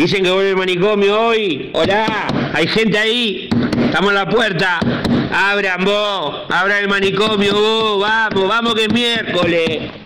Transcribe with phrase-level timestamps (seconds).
[0.00, 1.68] Dicen que vuelve el manicomio hoy.
[1.74, 2.06] Hola,
[2.54, 3.50] hay gente ahí.
[3.84, 4.80] Estamos en la puerta.
[5.30, 8.00] Abran vos, abran el manicomio vos.
[8.00, 9.99] Vamos, vamos que es miércoles.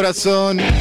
[0.00, 0.79] Corazón.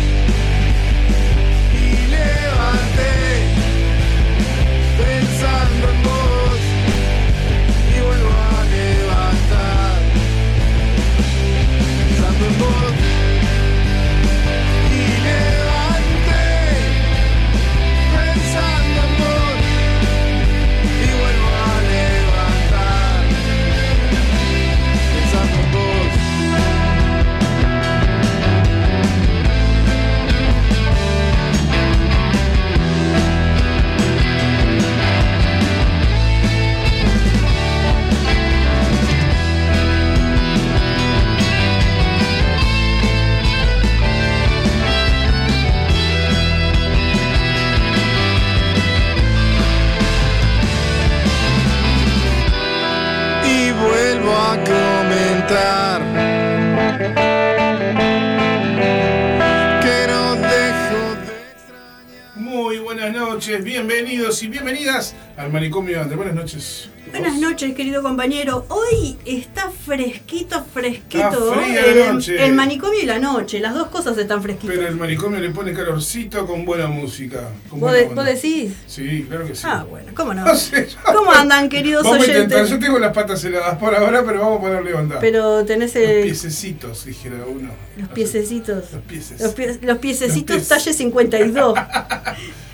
[67.99, 68.65] Querido compañero.
[68.69, 71.27] Hoy está fresquito, fresquito.
[71.53, 72.45] Está fría el, la noche.
[72.45, 74.75] el manicomio y la noche, las dos cosas están fresquitas.
[74.75, 77.49] Pero el manicomio le pone calorcito con buena música.
[77.69, 78.15] con ¿Vos, buena de- onda.
[78.23, 78.73] vos decís?
[78.87, 79.63] Sí, claro que sí.
[79.65, 80.45] Ah, bueno, ¿cómo no?
[80.49, 82.69] No sé, yo- ¿Cómo andan, queridos Vamos a intentar, oyentes?
[82.69, 85.19] yo tengo las patas heladas por ahora, pero vamos a ponerle onda.
[85.19, 87.71] Pero tenés Los el- piececitos, dijera uno.
[87.97, 88.91] los piececitos.
[88.93, 89.41] Los pieces.
[89.41, 90.69] Los, pie- los piececitos Los pies.
[90.69, 91.73] talle 52.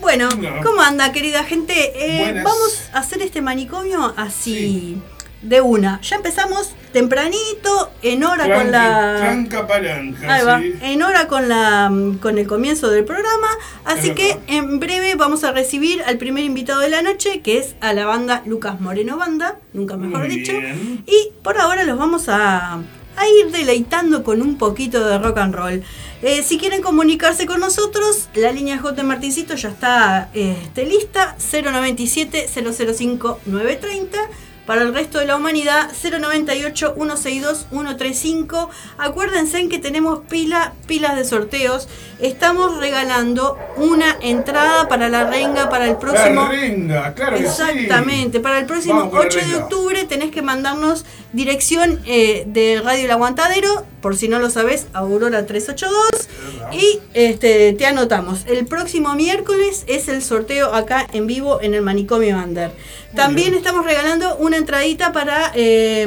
[0.00, 0.62] Bueno, No.
[0.62, 1.72] ¿cómo anda, querida gente?
[1.94, 5.00] Eh, vamos a hacer este manicomio así,
[5.42, 6.00] de una.
[6.02, 9.16] Ya empezamos tempranito, en hora con la...
[9.18, 10.74] Tranca palanca, Ahí va, sí.
[10.82, 13.46] en hora con la con el comienzo del programa,
[13.84, 17.76] así que en breve vamos a recibir al primer invitado de la noche, que es
[17.80, 20.52] a la banda Lucas Moreno Banda, nunca mejor Muy dicho.
[20.58, 21.04] bien.
[21.06, 22.74] Y por ahora los vamos a,
[23.16, 25.82] a ir deleitando con un poquito de rock and roll.
[26.20, 32.48] Eh, si quieren comunicarse con nosotros, la línea J Martincito ya está este, lista, 097
[32.48, 34.18] 005 930.
[34.66, 38.68] Para el resto de la humanidad, 098 162 135.
[38.98, 41.88] Acuérdense en que tenemos pila, pilas de sorteos.
[42.20, 46.42] Estamos regalando una entrada para la renga para el próximo.
[46.42, 47.62] La renga, claro que sí.
[47.62, 52.44] Exactamente, para el próximo Vamos con la 8 de octubre tenés que mandarnos dirección eh,
[52.46, 56.28] de Radio El Aguantadero, por si no lo sabés, Aurora 382.
[56.54, 56.72] verdad.
[56.72, 58.44] Y este, te anotamos.
[58.46, 62.70] El próximo miércoles es el sorteo acá en vivo en el Manicomio Under.
[63.14, 66.02] También estamos regalando una entradita para eh,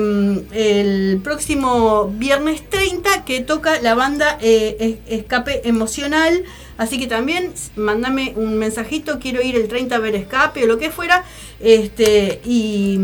[0.53, 6.44] el próximo viernes 30 que toca la banda eh, Es- Escape Emocional.
[6.77, 10.77] Así que también mandame un mensajito, quiero ir el 30 a ver Escape o lo
[10.79, 11.24] que fuera.
[11.59, 13.00] Este, y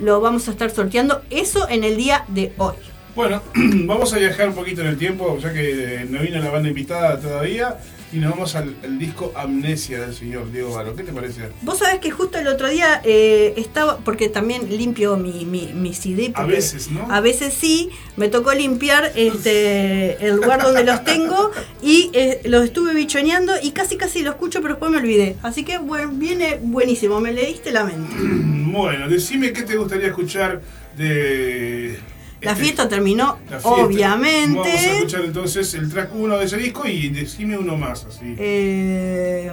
[0.00, 2.74] lo vamos a estar sorteando eso en el día de hoy.
[3.14, 6.50] Bueno, vamos a viajar un poquito en el tiempo, ya que eh, no vino la
[6.50, 7.78] banda invitada todavía,
[8.14, 10.94] y nos vamos al, al disco Amnesia del señor Diego Varo.
[10.94, 11.48] ¿Qué te parece?
[11.62, 15.92] Vos sabés que justo el otro día eh, estaba, porque también limpio mi, mi, mi
[15.94, 16.30] CD.
[16.34, 17.10] A veces, ¿no?
[17.10, 21.50] A veces sí, me tocó limpiar este el lugar donde los tengo
[21.82, 25.36] y eh, los estuve bichoneando y casi casi lo escucho, pero después me olvidé.
[25.42, 28.14] Así que bueno, viene buenísimo, me leíste la mente.
[28.74, 30.60] Bueno, decime qué te gustaría escuchar
[30.96, 31.96] de...
[32.44, 33.68] La fiesta terminó, la fiesta.
[33.68, 34.58] obviamente.
[34.58, 38.34] Vamos a escuchar entonces el track 1 de ese disco y decime uno más, así.
[38.38, 39.50] Eh,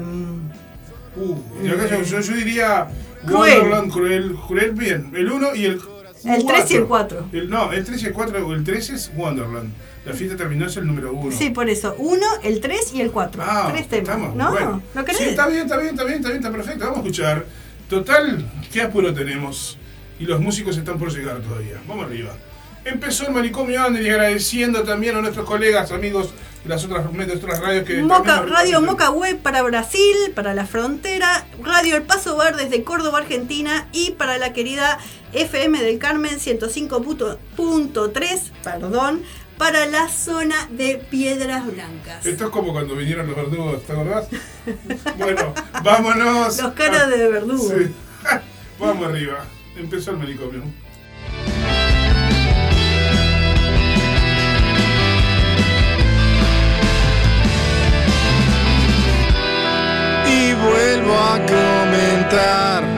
[1.14, 2.88] Uh, yo, yo- yo- diría
[3.26, 3.60] Cruel.
[3.60, 5.12] Wonderland, Cruel, Cruel, bien.
[5.14, 5.82] El 1 y el
[6.24, 7.28] El tres y el cuatro.
[7.34, 9.74] El- no, el 3 y el 4, el 3 es Wonderland.
[10.06, 11.36] La fiesta terminó es el número 1.
[11.36, 11.96] sí, por eso.
[11.98, 13.44] Uno, el 3 y el 4.
[13.46, 14.08] Ah, Tres temas.
[14.10, 14.52] estamos, ¿No?
[14.52, 14.82] bueno.
[14.96, 15.20] ¿Lo querés?
[15.22, 16.80] Sí, está bien, está bien, está bien, está bien, está perfecto.
[16.86, 17.46] Vamos a escuchar.
[17.90, 19.78] Total, qué apuro tenemos.
[20.18, 21.82] Y los músicos están por llegar todavía.
[21.88, 22.32] Vamos arriba.
[22.83, 26.33] Empezó el manicomio Ander y agradeciendo también a nuestros colegas, amigos
[26.63, 28.01] de las otras, de otras radios que.
[28.01, 28.81] Moca, Radio.
[28.81, 34.12] Moca Web para Brasil, para la frontera, Radio El Paso Verde desde Córdoba, Argentina y
[34.12, 35.00] para la querida
[35.33, 39.24] FM del Carmen 105.3, perdón,
[39.57, 42.25] para la zona de Piedras Blancas.
[42.25, 44.28] Esto es como cuando vinieron los verdugos, ¿te acordás?
[45.18, 46.60] bueno, vámonos.
[46.60, 47.69] Los caras de verdugo.
[47.69, 47.94] Sí.
[48.80, 49.45] Vamos arriba.
[49.78, 50.63] Empezó el manicomio.
[60.61, 62.91] Vuelvo a comentar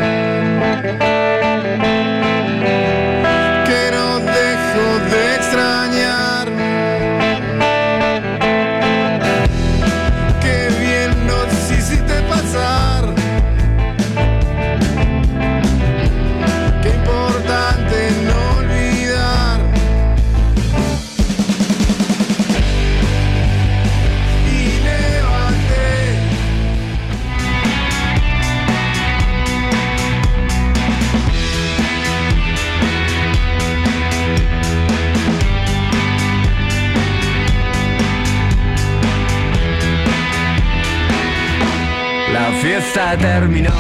[43.18, 43.72] terminó.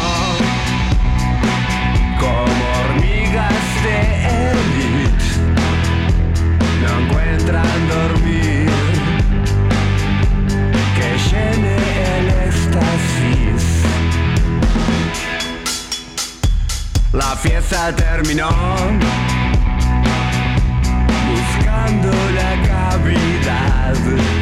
[2.19, 3.99] Como hormigas de
[4.51, 5.25] élite
[6.81, 8.69] no encuentran dormir.
[10.95, 11.75] Que llene
[12.17, 13.63] el éxtasis.
[17.13, 18.49] La fiesta terminó.
[21.29, 24.32] Buscando la cavidad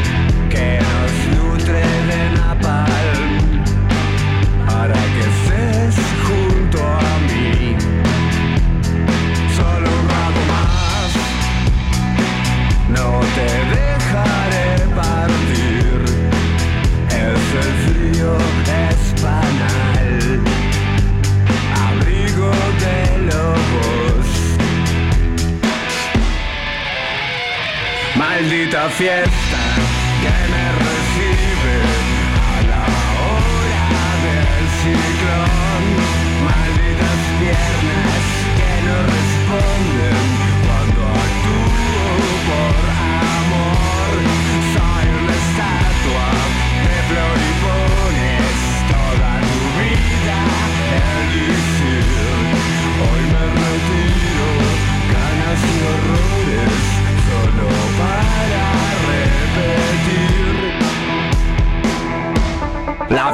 [29.01, 29.40] fiel.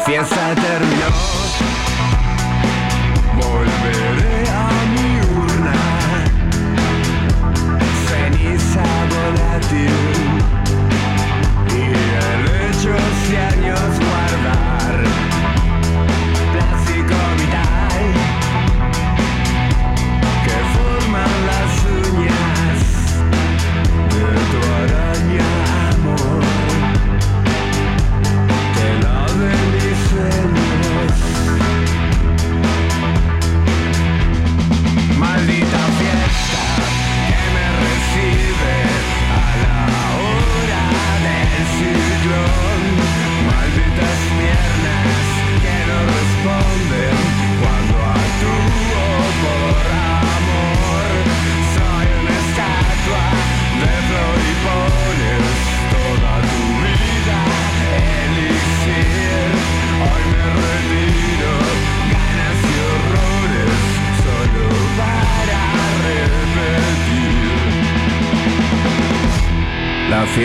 [0.07, 0.86] Repetir.
[0.86, 0.86] La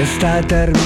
[0.02, 0.81] La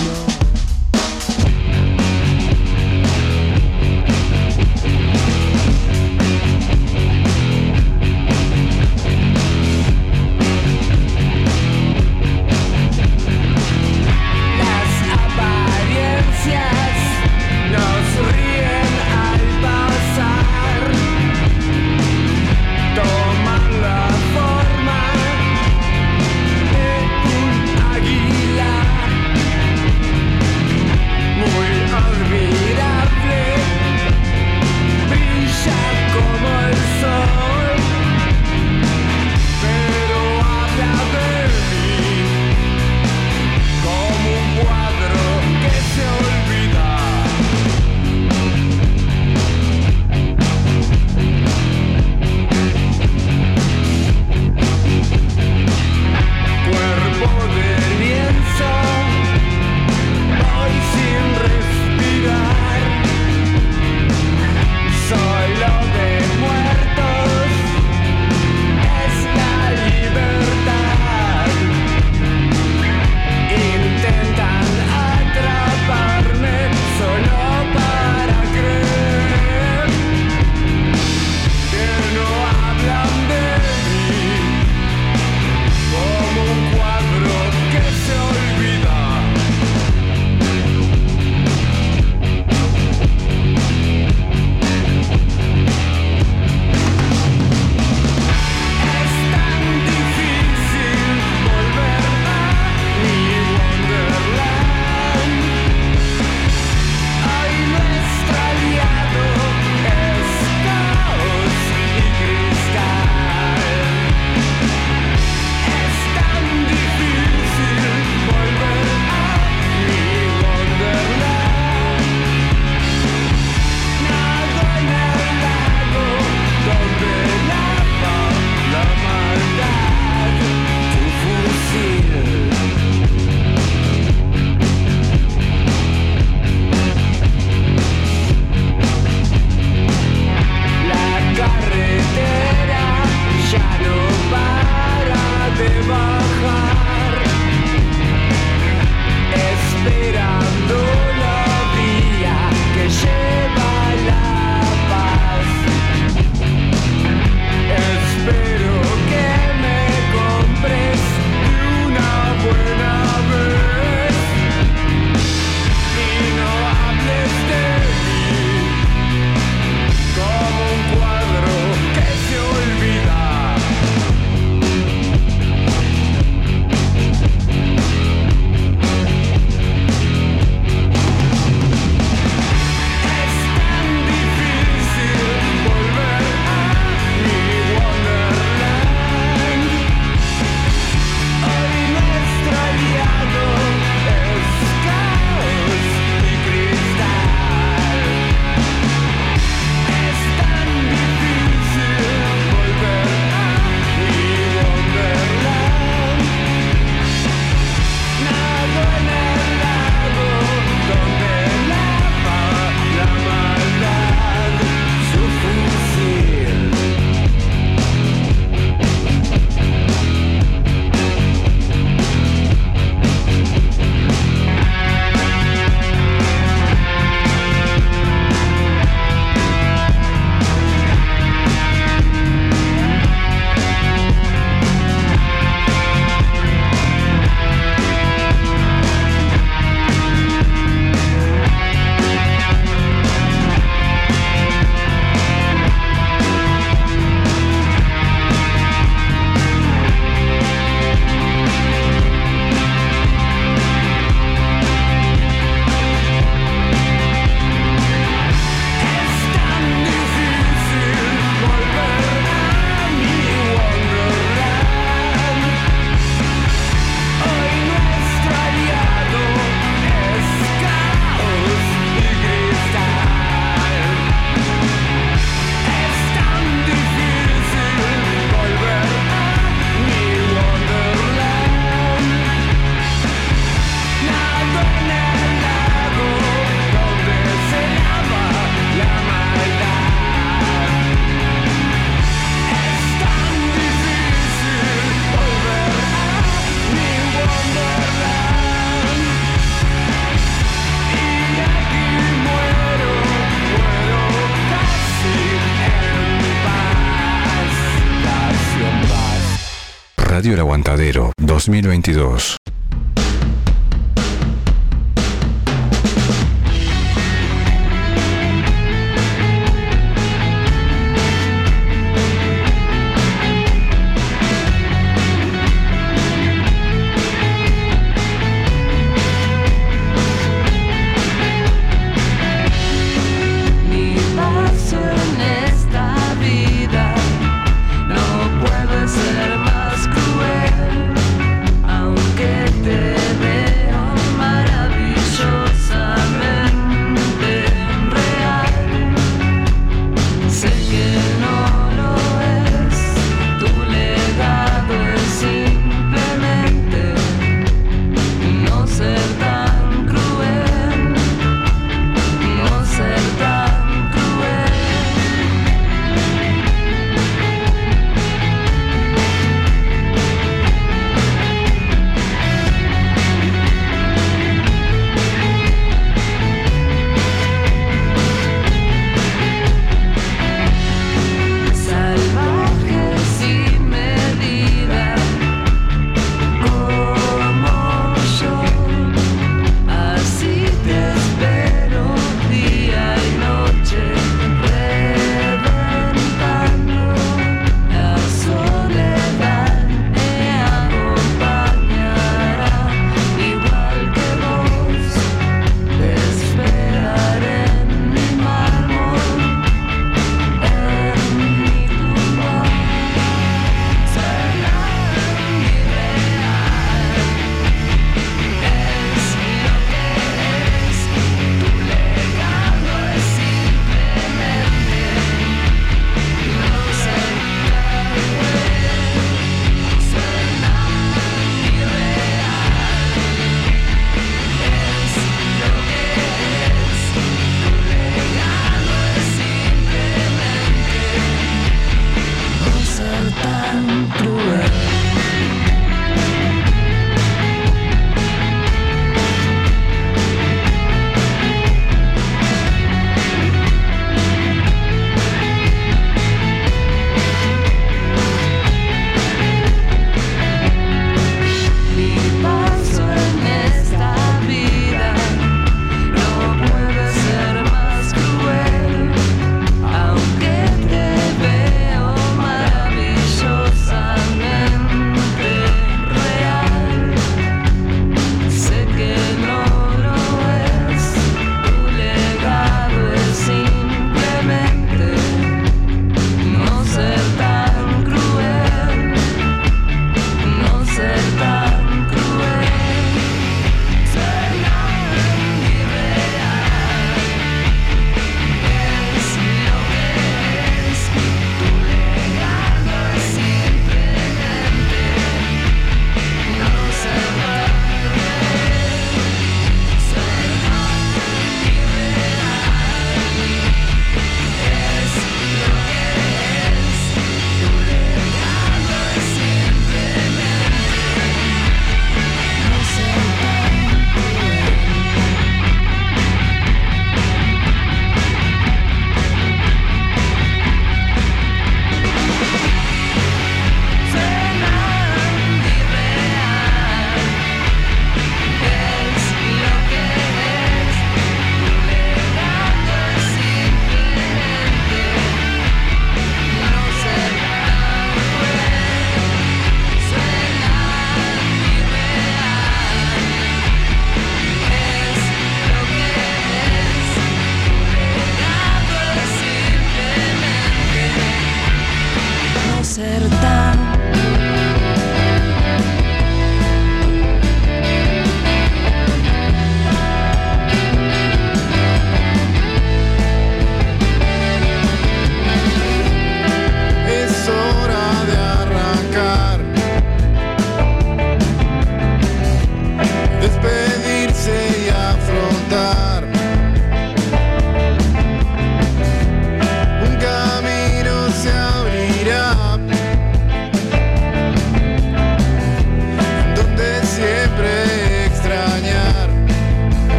[311.62, 312.45] 2022.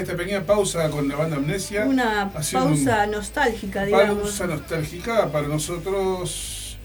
[0.00, 1.84] De esta pequeña pausa con la banda Amnesia.
[1.86, 4.18] Una pausa un- nostálgica, digamos.
[4.22, 6.78] pausa nostálgica para nosotros.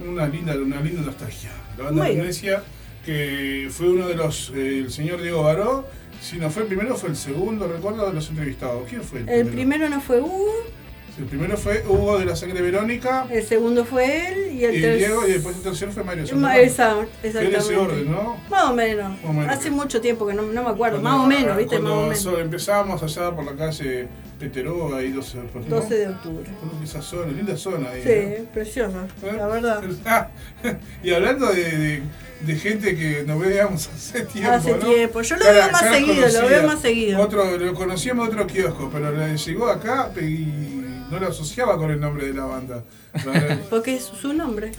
[0.00, 1.50] Una linda, una linda nostalgia.
[1.78, 2.20] La banda Bueno.
[2.22, 2.62] Amnesia,
[3.04, 4.50] que fue uno de los.
[4.54, 5.86] eh, el señor Diego Baró.
[6.20, 8.88] Si no fue el primero, fue el segundo, recuerdo, de los entrevistados.
[8.88, 10.52] ¿Quién fue el, El primero no fue Hugo,
[11.18, 13.26] El primero fue Hugo de la Sangre Verónica.
[13.30, 14.96] el segundo fue él y el tercero.
[14.96, 16.82] Diego, y después el tercero fue Mario Fue en ese
[17.22, 17.76] exactamente.
[17.76, 18.36] orden, ¿no?
[18.48, 19.10] Más o menos.
[19.10, 19.48] Más o menos.
[19.54, 21.00] Hace mucho tiempo que no, no me acuerdo.
[21.02, 21.78] Cuando- más o menos, ¿viste?
[21.78, 22.26] Más o menos.
[22.40, 24.08] empezábamos allá por la calle
[24.40, 25.76] Peteró, ahí 12, por- ¿no?
[25.76, 26.50] 12 de octubre.
[26.82, 28.02] Esa zona, linda zona ahí.
[28.02, 29.32] Sí, preciosa, ¿no?
[29.36, 29.82] la verdad.
[31.04, 32.02] y hablando de, de-
[32.40, 34.50] de gente que nos veíamos hace tiempo.
[34.50, 34.78] Hace ¿no?
[34.78, 35.20] tiempo.
[35.22, 37.20] Yo lo Cara- veo más seguido, lo veo más seguido.
[37.20, 40.81] Otro, lo conocíamos de otro kiosco, pero le llegó acá y
[41.12, 42.82] no lo asociaba con el nombre de la banda.
[43.70, 44.72] Porque es su nombre.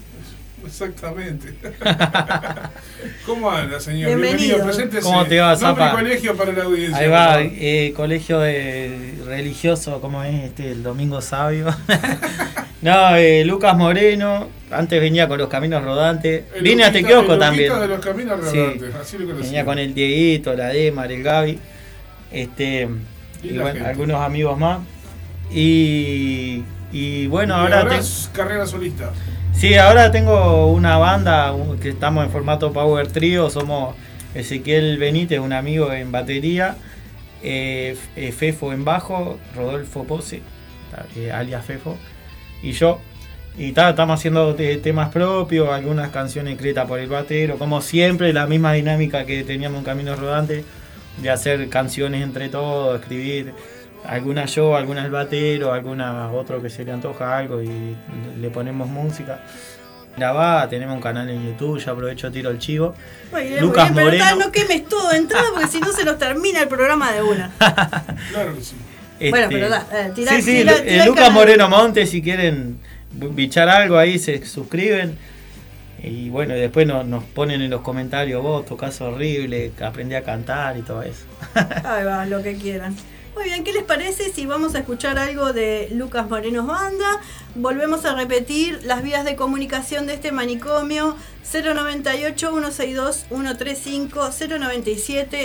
[0.66, 1.54] Exactamente.
[3.26, 4.08] ¿Cómo anda, señor?
[4.08, 4.64] Bienvenido.
[4.64, 5.02] preséntese.
[5.02, 5.92] ¿Cómo te va, Nombre y Zapa?
[5.92, 6.96] colegio para la audiencia.
[6.98, 10.70] Ahí va, eh, colegio de- religioso, ¿cómo es este?
[10.72, 11.66] El Domingo Sabio.
[12.82, 16.44] no, eh, Lucas Moreno, antes venía con los caminos rodantes.
[16.54, 17.68] El Vine a este Luquita- kiosco también.
[17.68, 18.56] Luquita de los caminos Sí.
[18.56, 19.36] rodantes, así lo.
[19.36, 21.58] Venía con el Dieguito, la Demar, el Gaby.
[22.32, 22.88] Este,
[23.42, 23.86] y bueno, gente.
[23.88, 24.78] algunos amigos más.
[25.52, 29.12] Y, y bueno, Y ahora, ahora te- es carrera solista.
[29.52, 33.50] Sí, ahora tengo una banda que estamos en formato Power Trio.
[33.50, 33.94] Somos
[34.34, 36.76] Ezequiel Benítez, un amigo en batería,
[37.42, 40.40] eh, eh, Fefo en bajo, Rodolfo Pose,
[41.16, 41.96] eh, alias Fefo,
[42.62, 43.00] y yo.
[43.56, 48.32] Y ta, estamos haciendo te- temas propios, algunas canciones escritas por el batero, como siempre,
[48.32, 50.64] la misma dinámica que teníamos en Caminos Rodantes,
[51.22, 53.52] de hacer canciones entre todos, escribir
[54.06, 57.96] alguna yo, alguna el batero, alguna otro que se le antoja algo y
[58.40, 59.40] le ponemos música.
[60.16, 62.94] Grabá, tenemos un canal en YouTube, ya aprovecho tiro el chivo.
[63.60, 64.36] Lucas bien, Moreno.
[64.36, 67.50] no quemes todo de entrada porque si no se nos termina el programa de una.
[68.30, 68.76] Claro que sí.
[69.30, 71.32] Bueno, pero da, eh, tirá- sí, sí, eh, Lucas.
[71.32, 72.78] Moreno Monte, si quieren
[73.10, 75.16] bichar algo ahí, se suscriben.
[76.02, 80.22] Y bueno, y después nos, nos ponen en los comentarios, vos tocas horrible, aprendí a
[80.22, 81.24] cantar y todo eso.
[81.84, 82.94] Ahí va, lo que quieran.
[83.34, 87.20] Muy bien, ¿qué les parece si vamos a escuchar algo de Lucas Morenos Banda?
[87.56, 91.16] Volvemos a repetir las vías de comunicación de este manicomio
[91.52, 94.30] 098-162-135,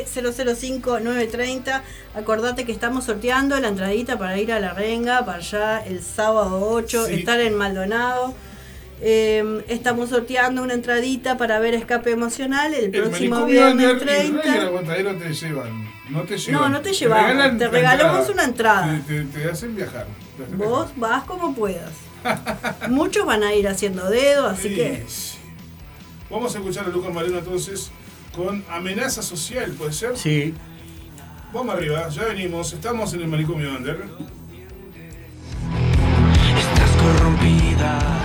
[0.06, 1.82] 097-005-930.
[2.15, 6.69] Acordate que estamos sorteando la entradita para ir a la renga, para allá el sábado
[6.69, 7.13] 8, Sí.
[7.15, 8.36] estar en Maldonado.
[9.02, 13.99] Eh, estamos sorteando una entradita para ver Escape Emocional el, El próximo viernes Ander y
[14.06, 14.62] Rey y el 30.
[14.67, 15.98] aguantadero te llevan.
[16.10, 16.62] No te llevan.
[16.62, 19.02] No, no te llevamos, regalan te la regalamos una entrada.
[19.08, 20.08] Te, te- te hacen viajar.
[20.38, 21.91] te hacen Vos vas como puedas.
[22.89, 25.06] Muchos van a ir haciendo dedo, así que.
[25.08, 25.38] Sí.
[26.30, 27.91] Vamos a escuchar a Lucas Moreno entonces
[28.36, 30.17] con amenaza social, ¿puede ser?
[30.17, 30.54] Sí,
[31.52, 34.08] Vamos arriba, ya venimos, estamos en el manicomio Under.
[36.58, 38.18] Estás corrompida.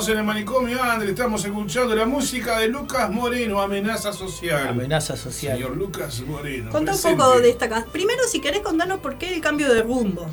[0.00, 4.68] Continuamos en el manicomio André, estamos escuchando la música de Lucas Moreno, Amenaza Social.
[4.68, 5.58] Amenaza social.
[5.58, 6.70] Señor Lucas Moreno.
[6.70, 7.92] Contá un poco de esta canción.
[7.92, 10.26] Primero, si querés contarnos por qué el cambio de rumbo.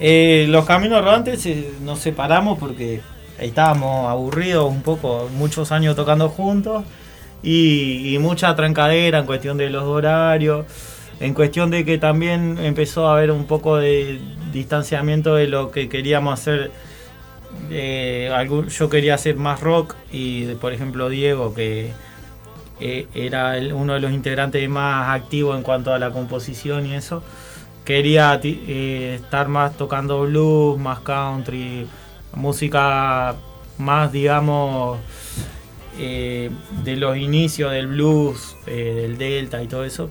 [0.00, 3.02] Eh, los caminos rodantes eh, nos separamos porque
[3.38, 6.82] estábamos aburridos un poco, muchos años tocando juntos
[7.42, 10.64] y, y mucha trancadera en cuestión de los horarios,
[11.20, 14.18] en cuestión de que también empezó a haber un poco de
[14.50, 16.70] distanciamiento de lo que queríamos hacer.
[17.70, 21.92] Yo quería hacer más rock y por ejemplo Diego que
[22.80, 27.22] eh, era uno de los integrantes más activos en cuanto a la composición y eso
[27.84, 31.86] quería eh, estar más tocando blues, más country,
[32.34, 33.36] música
[33.78, 34.98] más, digamos,
[35.98, 36.50] eh,
[36.84, 40.10] de los inicios del blues, del delta y todo eso.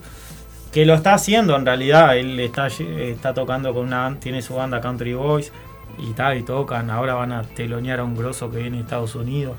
[0.72, 4.80] Que lo está haciendo en realidad, él está, está tocando con una, tiene su banda
[4.80, 5.52] Country Boys
[5.98, 9.16] y tal, y tocan, ahora van a telonear a un grosso que viene de Estados
[9.16, 9.56] Unidos.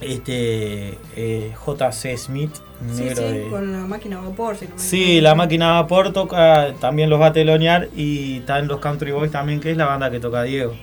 [0.00, 4.56] Este eh, JC Smith, un Sí, negro sí, de, con la máquina a vapor.
[4.56, 8.38] Si no me Sí, la máquina de vapor toca, también los va a telonear y
[8.38, 10.74] está en los Country Boys también, que es la banda que toca Diego,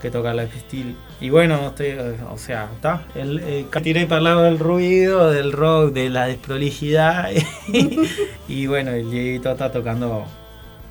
[0.00, 0.96] que toca la Steel.
[1.20, 1.98] Y bueno, este,
[2.30, 3.06] o sea, está.
[3.14, 7.30] El, eh, tiré para el lado del ruido, del rock, de la desprolijidad.
[8.48, 10.26] y bueno, el Dieguito está tocando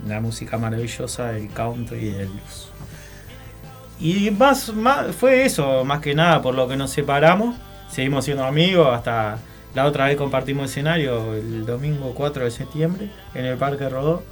[0.08, 2.70] la música maravillosa del country y del blues.
[4.00, 7.56] Y más, más fue eso, más que nada, por lo que nos separamos.
[7.90, 9.38] Seguimos siendo amigos hasta
[9.74, 14.24] la otra vez compartimos escenario el domingo 4 de septiembre en el Parque Rodó.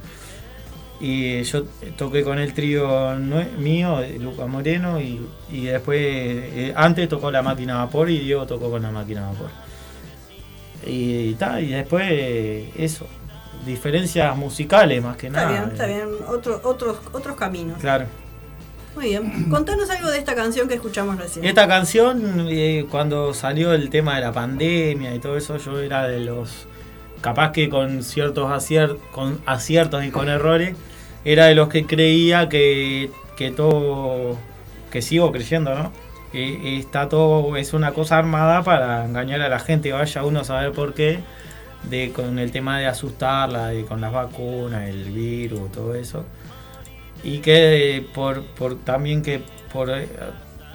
[1.00, 1.64] Y yo
[1.98, 3.14] toqué con el trío
[3.58, 8.20] mío, de Luca Moreno, y, y después, eh, antes tocó la máquina a vapor y
[8.20, 9.50] Diego tocó con la máquina a vapor.
[10.86, 13.06] Y, ta, y después eh, eso,
[13.66, 15.50] diferencias musicales más que Está nada.
[15.52, 16.08] bien, está bien.
[16.28, 17.78] Otro, otros, otros caminos.
[17.80, 18.06] Claro.
[18.94, 19.50] Muy bien.
[19.50, 21.44] Contanos algo de esta canción que escuchamos recién.
[21.44, 26.06] Esta canción, eh, cuando salió el tema de la pandemia y todo eso, yo era
[26.06, 26.66] de los.
[27.20, 30.76] capaz que con ciertos acier- con aciertos y con errores,
[31.24, 34.36] era de los que creía que, que todo.
[34.90, 35.90] que sigo creyendo, ¿no?
[36.30, 37.56] Que está todo.
[37.56, 41.18] es una cosa armada para engañar a la gente, vaya uno a saber por qué.
[41.90, 46.24] De, con el tema de asustarla, de, con las vacunas, el virus, todo eso
[47.24, 48.44] y que por,
[48.84, 50.06] también que por, eh,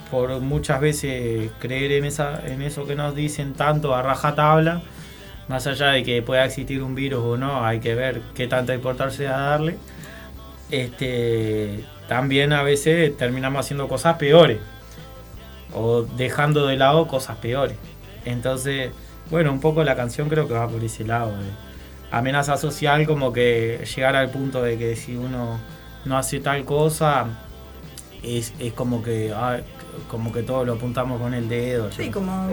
[0.10, 4.82] por muchas veces creer en esa en eso que nos dicen tanto a rajatabla
[5.48, 8.74] más allá de que pueda existir un virus o no hay que ver qué tanta
[8.74, 9.78] importancia darle.
[10.72, 14.60] Este también a veces terminamos haciendo cosas peores
[15.74, 17.78] o dejando de lado cosas peores.
[18.26, 18.92] Entonces
[19.30, 21.34] bueno un poco la canción creo que va por ese lado
[22.12, 25.60] amenaza social como que llegar al punto de que si uno
[26.06, 27.26] no hace tal cosa,
[28.24, 29.60] es, es como que ah,
[30.10, 31.92] como que todos lo apuntamos con el dedo.
[31.92, 32.48] Sí, yo- como,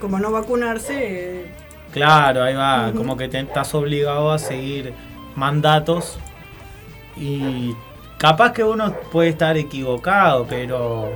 [0.00, 1.42] como no vacunarse.
[1.42, 1.52] eh,
[1.92, 4.92] Claro, ahí va, como que te, estás obligado a seguir
[5.34, 6.18] mandatos
[7.16, 7.74] y
[8.18, 11.10] capaz que uno puede estar equivocado, pero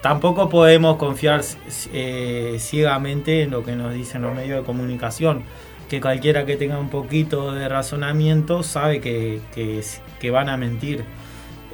[0.00, 1.42] tampoco podemos confiar
[1.92, 5.44] eh, ciegamente en lo que nos dicen los medios de comunicación,
[5.90, 11.04] que cualquiera que tenga un poquito de razonamiento sabe que, que, van a mentir.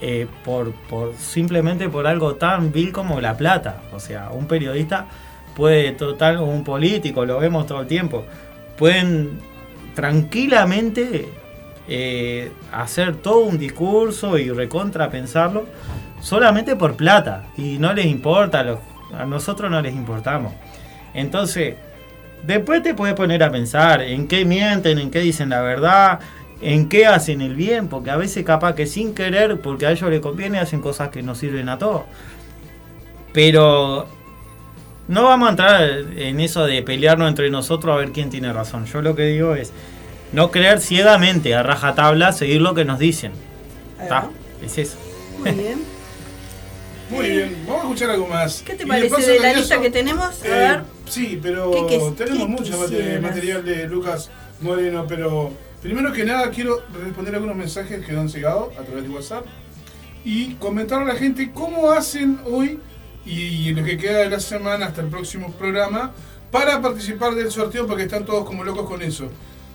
[0.00, 3.83] eh, por, por simplemente por algo tan vil como la plata.
[3.92, 5.07] O sea, un periodista
[5.55, 8.24] puede total, un político, lo vemos todo el tiempo,
[8.76, 9.38] pueden
[9.94, 11.29] tranquilamente
[11.88, 15.66] eh, hacer todo un discurso y recontra pensarlo
[16.20, 18.81] solamente por plata y no les importa, los-
[19.16, 20.52] a nosotros no les importamos.
[21.14, 21.76] Entonces,
[22.46, 26.20] después te puedes poner a pensar en qué mienten, en qué dicen la verdad,
[26.61, 30.09] en qué hacen el bien, porque a veces capaz que sin querer, porque a ellos
[30.11, 32.02] les conviene, hacen cosas que no sirven a todos.
[33.32, 34.06] Pero
[35.09, 35.82] no vamos a entrar
[36.16, 38.87] en eso de pelearnos entre nosotros a ver quién tiene razón.
[38.87, 39.72] Yo lo que digo es
[40.32, 43.32] no creer ciegamente a rajatabla, seguir lo que nos dicen.
[44.11, 44.30] va.
[44.64, 44.96] es eso.
[45.38, 45.96] Muy bien.
[47.09, 48.62] Muy bien, vamos a escuchar algo más.
[48.66, 50.42] ¿Qué te Y parece de la eso, lista que tenemos?
[50.42, 50.95] A eh, ver.
[51.08, 53.22] Sí, pero ¿Qué- qué- tenemos qué mucho quisieras?
[53.22, 55.50] material de Lucas Moreno, pero
[55.82, 59.44] primero que nada quiero responder algunos mensajes que nos han llegado a través de WhatsApp
[60.24, 62.80] y comentar a la gente cómo hacen hoy
[63.24, 66.12] y lo que queda de la semana hasta el próximo programa
[66.50, 69.28] para participar del sorteo porque están todos como locos con eso.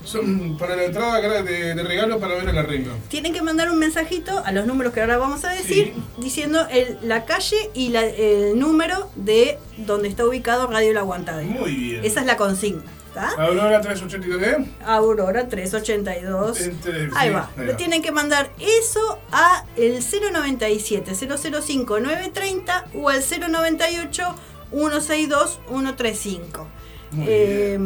[0.04, 2.94] Son para la entrada de, de regalo para ver el arreglo.
[3.10, 6.98] Tienen que mandar un mensajito a los números que ahora vamos a decir, diciendo el-
[7.04, 11.50] la calle y la- el número de donde está ubicado Radio El Aguantadero.
[11.50, 12.06] Muy bien.
[12.06, 12.84] Esa es la consigna.
[13.08, 13.30] ¿Está?
[13.44, 14.66] Aurora 382 ¿eh?
[14.86, 16.62] Aurora 382.
[16.62, 17.50] Entre- Ahí sí, va.
[17.58, 17.78] ahí Le va.
[17.78, 24.36] tienen que mandar eso a el 097 005 930 o al 098
[24.72, 26.68] 162 135.
[27.12, 27.80] Muy Eh,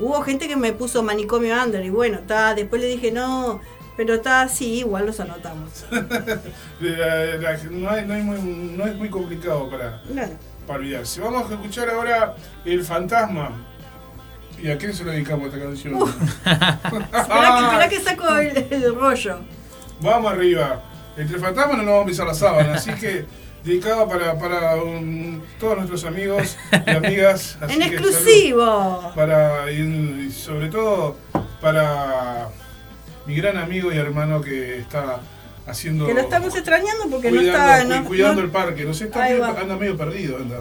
[0.00, 3.60] hubo gente que me puso manicomio under y bueno, está, después le dije no,
[3.96, 5.84] pero está así, igual los anotamos.
[6.80, 8.40] La- no, hay- no hay muy-
[8.76, 10.32] no es muy complicado para, Claro.
[10.66, 11.20] para olvidarse.
[11.20, 12.34] Vamos a escuchar ahora
[12.64, 13.50] El Fantasma.
[14.62, 15.94] ¿Y a quién se lo dedicamos esta canción?
[16.44, 19.40] Esperá que, esperá que saco el, el rollo.
[20.00, 20.82] Vamos arriba.
[21.16, 23.24] Entre fantasmas no nos vamos a pisar la sábana, así que
[23.66, 26.56] dedicado para, para um, todos nuestros amigos
[26.86, 27.58] y amigas.
[27.60, 29.12] así En que exclusivo.
[29.14, 31.16] Para, y, y sobre todo
[31.60, 32.48] para
[33.26, 35.20] mi gran amigo y hermano que está
[35.66, 36.06] haciendo.
[36.06, 37.84] Que lo estamos extrañando porque no está.
[37.84, 38.84] no- cuidando no- el parque.
[38.84, 40.36] No sé, está medio- anda medio perdido.
[40.36, 40.58] Anda.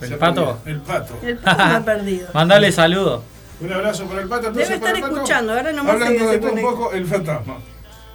[0.00, 0.58] ¿El Se pato?
[0.66, 1.14] El pato.
[1.22, 2.28] el pato perdido.
[2.34, 3.22] Mandale saludos.
[3.60, 4.50] Un abrazo para el pato.
[4.50, 5.14] Debe entonces, para estar el pato.
[5.16, 7.58] escuchando, ahora nomás Hablando de todo un poco, el fantasma.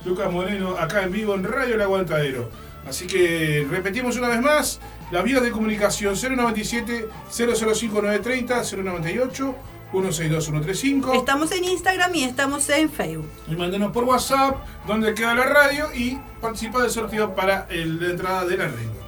[0.04, 2.50] Lucas Moreno, acá en vivo en Radio El Aguantadero.
[2.88, 4.80] Así que repetimos una vez más,
[5.12, 9.56] las vías de comunicación 097 005 930 098
[9.92, 13.30] 162 135 Estamos en Instagram y estamos en Facebook.
[13.48, 18.10] y mándenos por WhatsApp donde queda la radio y participa del sorteo para el- la
[18.12, 19.07] entrada de la ringa.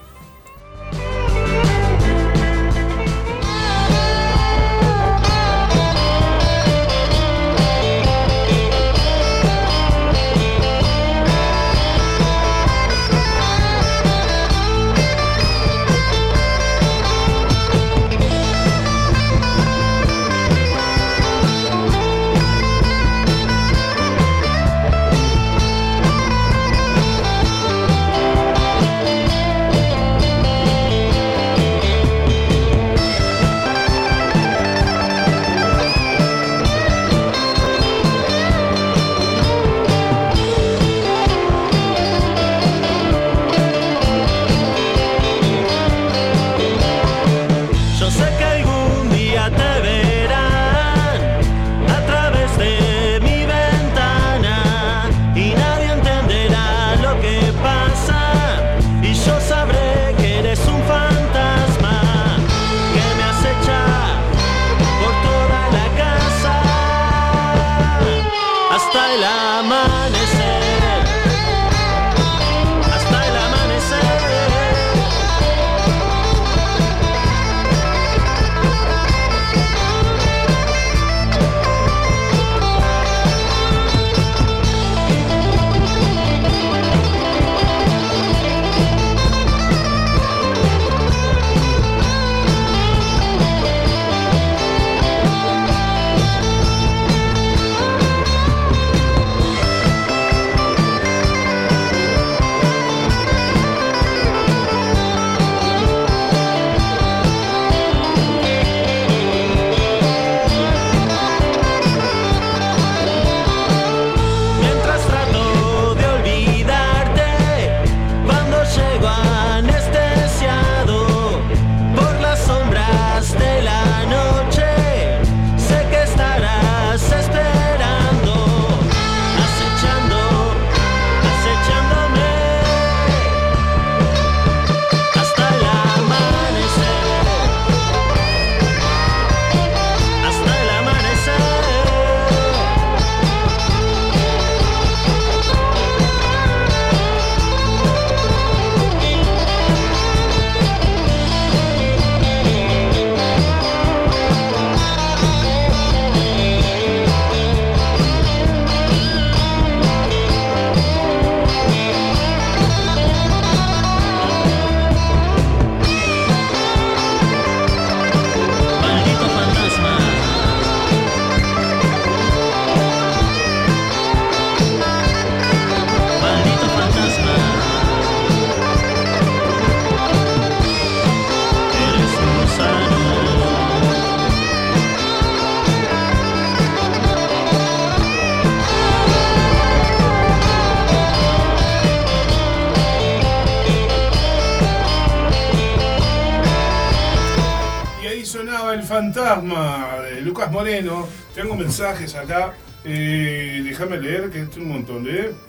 [201.70, 202.53] Mensajes acá.
[202.84, 205.05] Eh, déjame leer, que es un montón.
[205.07, 205.32] ¿eh?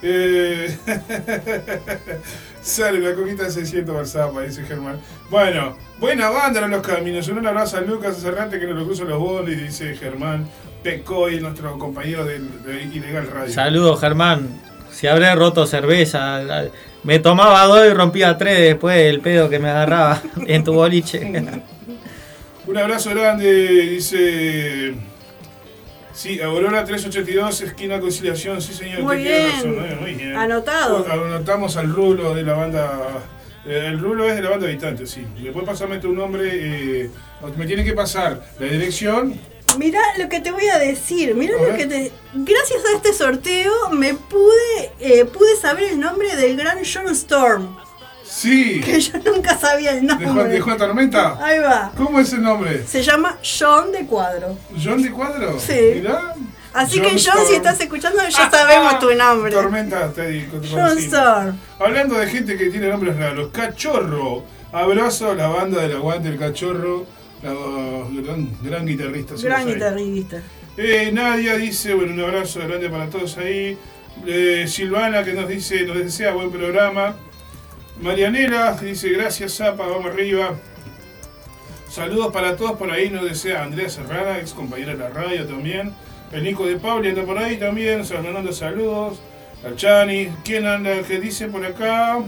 [0.00, 0.72] Eh,
[2.62, 5.00] Sale la coquita de 600 Barzapa, dice Germán.
[5.28, 7.26] Bueno, buena banda en los caminos.
[7.26, 10.46] Un abrazo a Lucas Cerrante que nos lo cruza los bolis, dice Germán
[10.84, 13.52] Pecoy, nuestro compañero del, de Ilegal Radio.
[13.52, 14.60] Saludos, Germán.
[14.92, 16.42] Si habré roto cerveza,
[17.02, 21.18] me tomaba dos y rompía tres después del pedo que me agarraba en tu boliche.
[22.68, 24.94] Un abrazo grande, dice.
[26.18, 29.02] Sí, Aurora 382, esquina conciliación, sí señor.
[29.02, 29.52] Muy bien.
[29.52, 30.34] razón, eh, muy bien.
[30.36, 31.06] Anotado.
[31.08, 33.22] Anotamos al rulo de la banda.
[33.64, 35.24] eh, El rulo es de la banda habitante, sí.
[35.40, 36.50] Después pasarme tu nombre.
[37.04, 37.10] eh,
[37.56, 39.38] me tiene que pasar la dirección.
[39.78, 41.76] Mirá lo que te voy a decir, mirá A lo ver.
[41.76, 42.10] que te...
[42.34, 47.76] Gracias a este sorteo me pude, eh, pude saber el nombre del gran John Storm,
[48.28, 48.80] Sí.
[48.84, 50.48] que yo nunca sabía el ¿De Juan, nombre.
[50.52, 51.38] de Juan Tormenta?
[51.44, 51.92] Ahí va.
[51.96, 52.84] ¿Cómo es el nombre?
[52.86, 54.56] Se llama John de Cuadro.
[54.82, 55.58] ¿John de Cuadro?
[55.58, 55.92] Sí.
[55.96, 56.34] Mirá.
[56.74, 57.46] Así John que John, Storm.
[57.48, 59.50] si estás escuchando, ya Ah, sabemos tu nombre.
[59.52, 60.60] Tormenta, te digo.
[60.70, 60.98] John.
[60.98, 61.56] Storm.
[61.78, 64.44] Hablando de gente que tiene nombres raros, Cachorro.
[64.72, 67.06] Abrazo a la banda del Aguante el Cachorro,
[67.42, 67.50] la
[68.22, 69.36] gran, gran guitarrista.
[69.38, 70.42] si Gran guitarrista.
[70.76, 73.78] Eh, Nadia dice, bueno, un abrazo grande para todos ahí.
[74.26, 77.16] Eh, Silvana que nos dice, nos desea buen programa.
[78.00, 80.56] Marianela dice, gracias Zapa, vamos arriba.
[81.90, 85.92] Saludos para todos por ahí, nos desea Andrea Serrana, ex compañera de la radio también.
[86.32, 89.18] El Nico de Pauli anda por ahí también, mandando saludos.
[89.64, 91.02] Al Chani, ¿quién anda?
[91.02, 92.20] ¿Qué dice por acá?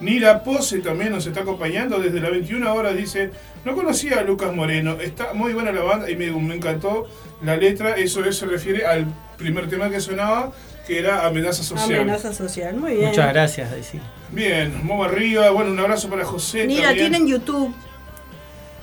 [0.00, 2.94] Nira Pose también nos está acompañando desde las 21 horas.
[2.94, 3.30] Dice:
[3.64, 7.06] No conocía a Lucas Moreno, está muy buena la banda y me, me encantó
[7.42, 7.94] la letra.
[7.94, 9.06] Eso, eso se refiere al
[9.38, 10.52] primer tema que sonaba,
[10.88, 12.00] que era Amenaza Social.
[12.00, 13.08] Amenaza social, muy bien.
[13.10, 14.00] Muchas gracias, Daisy.
[14.32, 15.50] Bien, vamos arriba.
[15.50, 16.66] Bueno, un abrazo para José.
[16.66, 17.12] Mira, también.
[17.12, 17.72] tienen YouTube.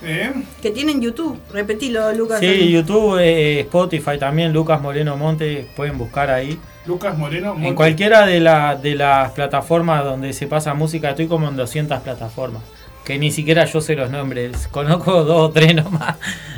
[0.03, 0.31] ¿Eh?
[0.61, 1.39] Que tienen YouTube.
[1.51, 2.39] Repetilo, Lucas.
[2.39, 6.59] Sí, YouTube, eh, Spotify también, Lucas Moreno Monte, pueden buscar ahí.
[6.85, 7.53] Lucas Moreno.
[7.55, 7.75] En Monte.
[7.75, 12.61] cualquiera de, la- de las plataformas donde se pasa música, estoy como en 200 plataformas.
[13.03, 16.17] Que ni siquiera yo sé los nombres, conozco dos o tres nomás.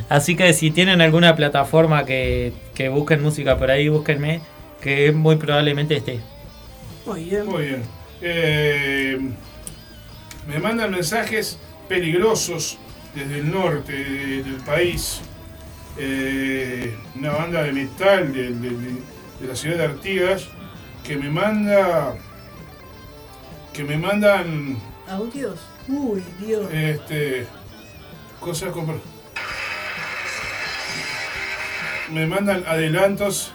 [0.09, 4.41] Así que si tienen alguna plataforma que, que busquen música por ahí, búsquenme,
[4.81, 6.19] que muy probablemente esté.
[7.05, 7.45] Muy bien.
[7.45, 7.83] Muy bien.
[8.21, 9.19] Eh,
[10.47, 11.57] me mandan mensajes
[11.87, 12.77] peligrosos
[13.15, 15.21] desde el norte de- del país.
[15.97, 19.01] Eh, una banda de metal de, de- de-
[19.39, 20.47] de la ciudad de Artigas
[21.03, 22.15] que me manda.
[23.73, 25.59] que me mandan Audios.
[25.87, 26.65] Uy, Dios.
[26.73, 27.45] este
[28.39, 28.99] cosas como
[32.11, 33.51] me mandan adelantos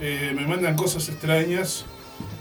[0.00, 1.84] eh, me mandan cosas extrañas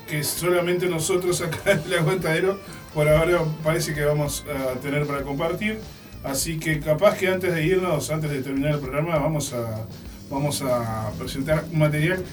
[0.08, 2.60] que solamente nosotros acá en el aguantadero
[2.94, 5.80] por ahora parece que vamos a tener para compartir
[6.24, 9.86] así que capaz que antes de irnos antes de terminar el programa vamos a
[10.30, 12.24] vamos a presentar un material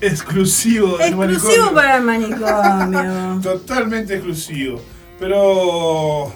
[0.00, 1.74] exclusivo del Exclusivo manicomio.
[1.74, 3.40] para el manicomio.
[3.42, 4.80] Totalmente exclusivo.
[5.18, 6.32] Pero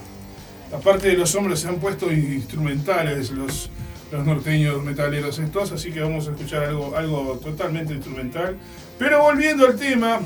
[0.75, 3.71] aparte de los hombres se han puesto instrumentales los,
[4.13, 8.57] los norteños metaleros estos, así que vamos a escuchar algo, algo totalmente instrumental.
[8.99, 10.21] Pero volviendo al tema,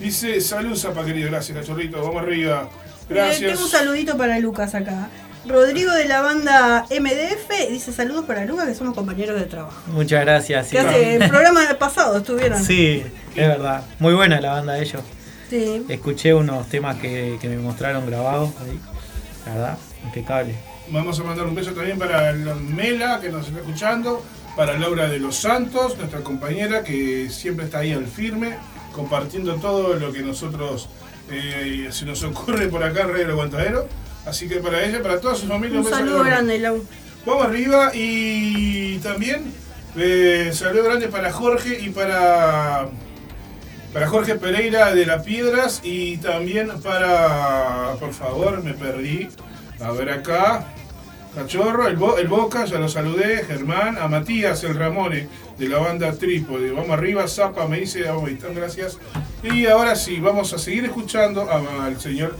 [0.00, 2.68] dice salud Zapa querido, gracias cachorrito, vamos arriba.
[3.08, 3.70] Eh, tengo un Gracias.
[3.70, 5.08] saludito para Lucas acá.
[5.46, 9.80] Rodrigo de la banda MDF dice saludos para Lucas, que somos compañeros de trabajo.
[9.86, 10.66] Muchas gracias.
[10.66, 12.62] Sí, Que hace el programa pasado estuvieron.
[12.62, 13.02] Sí,
[13.34, 13.82] es verdad.
[13.98, 15.02] Muy buena la banda de ellos.
[15.48, 15.86] Sí.
[15.88, 18.78] Escuché unos temas que, que me mostraron grabados ahí.
[19.46, 20.54] La verdad, impecable.
[20.90, 24.24] Vamos a mandar un beso también para la Mela que nos está escuchando,
[24.56, 28.56] para Laura de los Santos, nuestra compañera que siempre está ahí al firme,
[28.92, 30.88] compartiendo todo lo que nosotros
[31.30, 33.86] eh, se nos ocurre por acá en Radio Aguantadero.
[34.24, 36.82] Así que para ella, para toda su familia, Un beso saludo grande, Lau.
[37.26, 39.52] Vamos arriba y también
[39.96, 42.88] eh, saludo grande para Jorge y para
[43.92, 49.28] para Jorge Pereira de las Piedras y también para por favor me perdí
[49.80, 50.66] a ver acá
[51.42, 55.78] Cachorro, el, Bo- el Boca, ya lo saludé, Germán, a Matías, el Ramone, de la
[55.78, 56.72] banda Trípode.
[56.72, 58.98] Vamos arriba, Zapa, me dice, vamos, están, gracias.
[59.44, 62.36] Y ahora sí, vamos a seguir escuchando al señor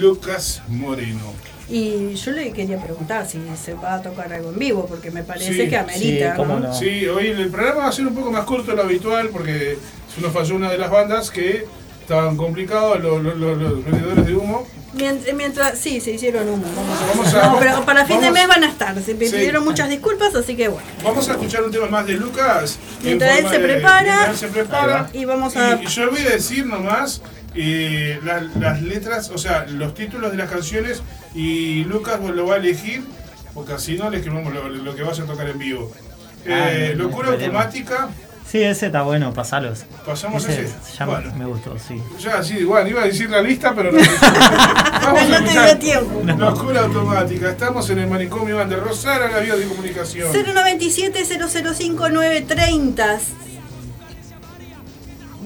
[0.00, 1.32] Lucas Moreno.
[1.68, 5.22] Y yo le quería preguntar si se va a tocar algo en vivo, porque me
[5.22, 6.32] parece Sí, que amerita.
[6.32, 6.66] sí, cómo ¿no?
[6.68, 6.74] no.
[6.74, 9.78] Sí, hoy el programa va a ser un poco más corto de lo habitual porque
[10.12, 11.66] se nos falló una de las bandas que
[12.10, 14.66] estaban complicados, los, los- los- los vendedores de humo.
[14.94, 16.64] Mientras, mientras- sí, se hicieron humo.
[16.74, 17.16] Vamos a ver.
[17.16, 19.00] Vamos a- no, pero para fin de mes van a estar.
[19.00, 19.32] Se me Sí.
[19.36, 20.86] pidieron muchas disculpas, así que bueno.
[21.04, 22.78] Vamos a escuchar un tema más de Lucas.
[23.00, 25.08] en Mientras él se de- prepara, él se prepara.
[25.12, 27.22] y vamos a- Y yo voy a decir nomás
[27.54, 31.02] eh, la- las letras, o sea, los títulos de las canciones
[31.34, 33.02] y Lucas lo va a elegir
[33.54, 35.92] porque así no le escribimos lo, lo que vaya a tocar en vivo.
[36.48, 38.08] Ah, Eh, Locura automática.
[38.50, 39.84] Sí, ese está bueno, pasalos.
[40.04, 40.68] ¿Pasamos ese?
[40.98, 41.32] Ya Bueno.
[41.36, 42.02] me gustó, sí.
[42.18, 43.98] Ya, sí, igual, iba a decir la lista, pero no.
[45.02, 46.22] Vamos No te dio tiempo.
[46.36, 47.50] Locura automática.
[47.50, 50.32] Estamos en el manicomio Van de Rosara, la vía de comunicación.
[50.32, 53.18] 097 005 930.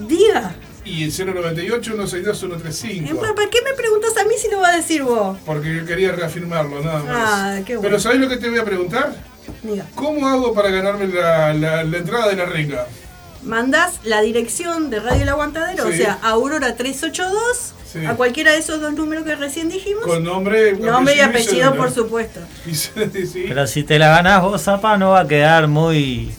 [0.08, 0.54] Diga.
[0.86, 3.10] Y el 098 162 135.
[3.10, 5.36] Eh, ¿Para qué me preguntas a mí si lo va a decir vos?
[5.44, 7.06] Porque yo quería reafirmarlo, nada más.
[7.14, 7.82] Ah, qué bueno.
[7.82, 9.14] Pero ¿sabés lo que te voy a preguntar?
[9.64, 9.86] Diga.
[9.96, 12.86] ¿Cómo hago para ganarme la, la- la entrada de la renga?
[13.42, 15.92] Mandás la dirección de Radio El Aguantadero, Sí.
[15.92, 18.06] o sea, Aurora 382, Sí.
[18.06, 20.04] a cualquiera de esos dos números que recién dijimos.
[20.06, 22.40] Con nombre, Nombre y apellido, por supuesto.
[22.72, 22.90] Sí.
[23.48, 26.30] Pero si te la ganás vos, Zapa, no va a quedar muy.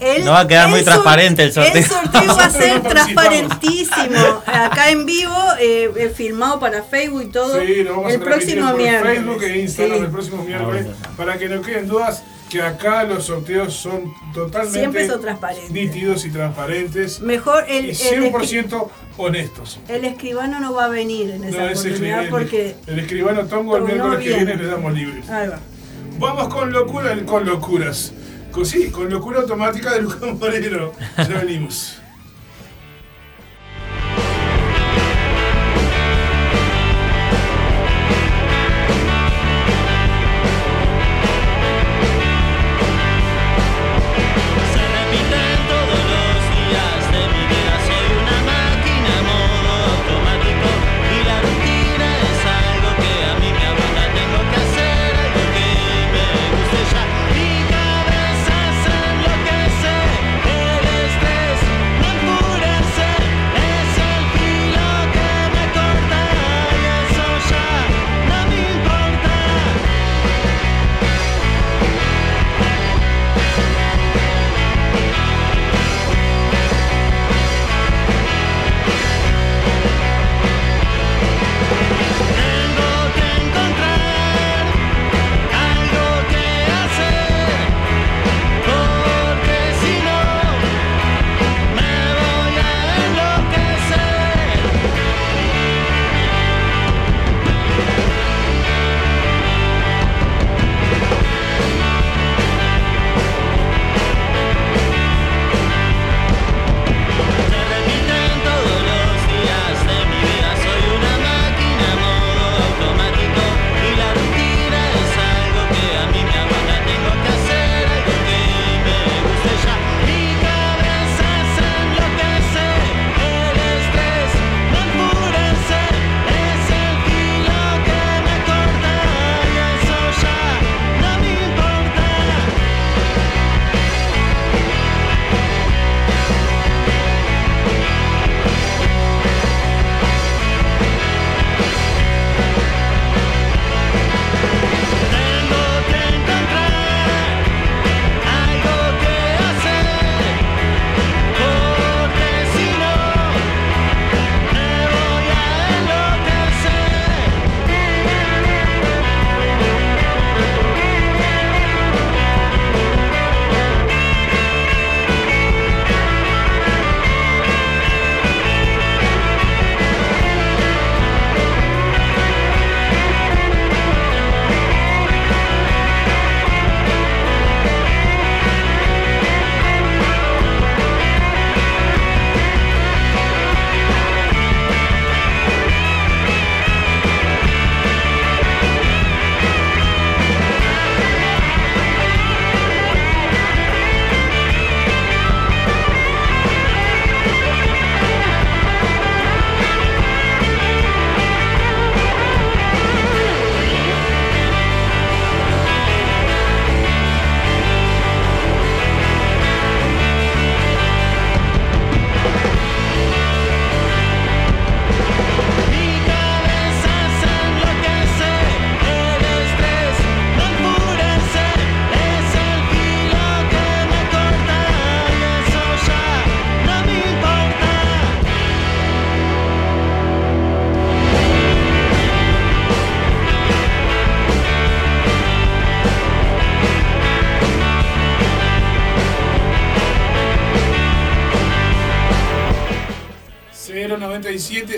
[0.00, 1.74] El- No va a quedar muy transparente el sorteo.
[1.76, 2.80] El sorteo va a ser
[3.50, 4.42] transparentísimo.
[4.46, 7.60] Acá en vivo, eh, eh, filmado para Facebook y todo.
[7.60, 9.16] Sí, lo vamos el a próximo miércoles.
[9.18, 10.04] Facebook e Instagram Sí.
[10.04, 10.86] el próximo miércoles.
[11.16, 15.70] Para que no queden dudas, que acá los sorteos son totalmente Siempre son transparentes.
[15.70, 17.20] nítidos y transparentes.
[17.20, 17.96] Mejor el, y el,
[18.32, 19.78] 100% honestos.
[19.88, 22.74] el escribano no va a venir en esa No, oportunidad el, porque.
[22.86, 24.44] el escribano Tongo el miércoles que viene.
[24.44, 25.22] viene le damos libre.
[25.30, 25.58] Ahí va.
[26.18, 28.12] Vamos con locura, con locuras.
[28.52, 30.92] Con, sí, con locura automática de Lucas Moreno.
[31.16, 31.99] Ya venimos.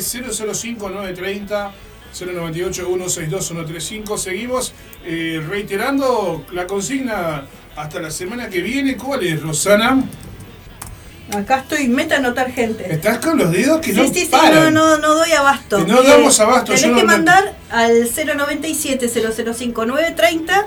[0.00, 1.72] 097 005 930
[2.18, 4.72] 098 162 135 Seguimos
[5.04, 7.44] eh, reiterando la consigna
[7.76, 8.96] hasta la semana que viene.
[8.96, 10.02] ¿Cuál es, Rosana?
[11.34, 12.92] Acá estoy, meta anotar gente.
[12.92, 14.74] Estás con los dedos que Sí, no sí, sí, paran.
[14.74, 15.78] no, no, no doy abasto.
[15.78, 20.66] Que no damos abasto, Tenés yo que no- mandar al 097-005-930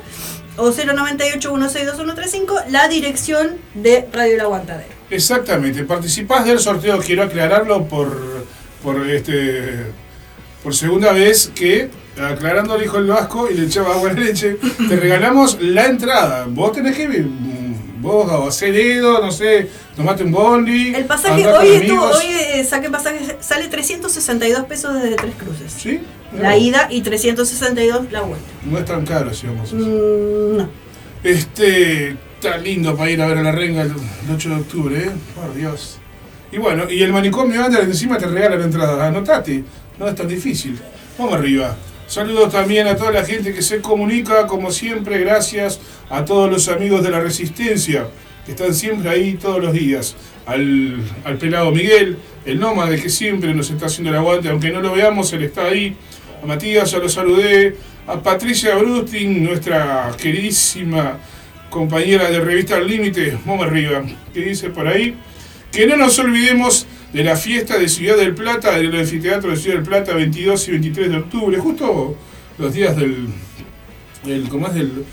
[0.58, 4.94] o 098-162-135 la dirección de Radio El Aguantadero.
[5.10, 8.45] Exactamente, participás del sorteo, quiero aclararlo por,
[8.86, 9.88] por este
[10.64, 11.90] por segunda vez que
[12.22, 14.58] aclarando dijo el Vasco y le echaba agua en la leche,
[14.88, 16.46] te regalamos la entrada.
[16.48, 17.26] Vos tenés que
[18.00, 20.94] vos o hacer dedo, no sé, tomate un bondi.
[20.94, 25.74] El pasaje, hoy, estuvo, hoy eh, saqué pasaje, sale 362 pesos desde Tres Cruces.
[25.74, 26.02] ¿Sí?
[26.40, 28.46] La ida y 362 la vuelta.
[28.64, 29.88] No es tan caro, si vamos a hacer.
[29.88, 30.70] Mm, no.
[31.24, 34.98] Este, está lindo para ir a ver a la renga el, el 8 de octubre,
[34.98, 35.12] ¿eh?
[35.34, 36.00] Por Dios.
[36.56, 39.06] Y bueno, y el manicomio anda encima te regala la entrada.
[39.06, 39.62] Anotate,
[40.00, 40.80] no es tan difícil.
[41.18, 41.76] Vamos arriba.
[42.08, 46.70] Saludos también a toda la gente que se comunica, como siempre, gracias a todos los
[46.70, 48.08] amigos de la Resistencia,
[48.46, 50.16] que están siempre ahí todos los días.
[50.46, 54.80] Al, al pelado Miguel, el nómade que siempre nos está haciendo el aguante, aunque no
[54.80, 55.94] lo veamos, él está ahí.
[56.42, 57.76] A Matías ya lo saludé.
[58.08, 61.18] A Patricia Brustin, nuestra queridísima
[61.70, 65.18] compañera de revista Al Límite, vamos arriba, que dice por ahí,
[65.76, 69.76] que no nos olvidemos de la fiesta de Ciudad del Plata, del anfiteatro de Ciudad
[69.76, 72.16] del Plata, 22 y 23 de octubre, justo
[72.58, 73.28] los días del,
[74.24, 74.74] del, ¿cómo es?
[74.74, 75.04] del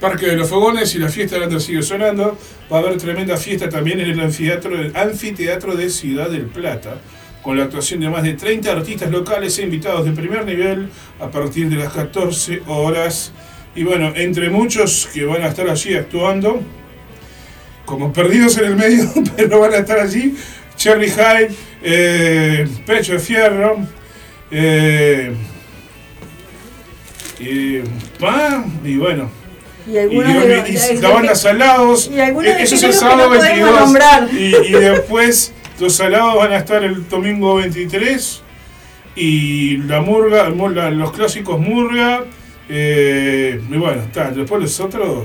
[0.00, 2.38] Parque de los Fogones y la fiesta del Under sigue sonando.
[2.72, 6.94] Va a haber tremenda fiesta también en el anfiteatro, el anfiteatro de Ciudad del Plata,
[7.42, 10.88] con la actuación de más de 30 artistas locales e invitados de primer nivel
[11.20, 13.32] a partir de las 14 horas.
[13.74, 16.62] Y bueno, entre muchos que van a estar allí actuando,
[17.86, 20.34] como perdidos en el medio, pero van a estar allí,
[20.76, 21.50] Cherry Hyde,
[21.82, 23.78] eh, Pecho de Fierro,
[24.50, 25.32] eh,
[27.40, 27.78] y,
[28.22, 29.30] ah, y bueno,
[29.90, 32.90] Y algunos y- de y la banda Salados, y algunos eh, de eso es el
[32.90, 34.28] no sábado podemos 22, nombrar.
[34.32, 38.42] y, después los Salados van a estar el domingo 23,
[39.16, 42.24] y la murga, la- los clásicos murga,
[42.68, 45.24] eh, y bueno, está, después los otros,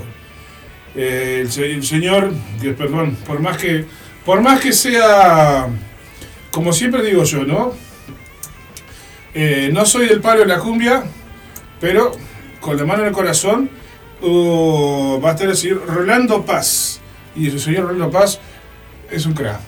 [0.96, 3.84] eh, el, se- el señor, que perdón, por más que,
[4.24, 5.68] por más que sea,
[6.50, 7.72] como siempre digo yo, ¿no?
[9.34, 11.04] Eh, no soy del palo de la cumbia,
[11.80, 12.12] pero
[12.60, 13.70] con la mano en el corazón
[14.20, 17.00] uh, va a estar el señor Rolando Paz.
[17.34, 18.38] Y el señor Rolando Paz
[19.10, 19.58] es un crack.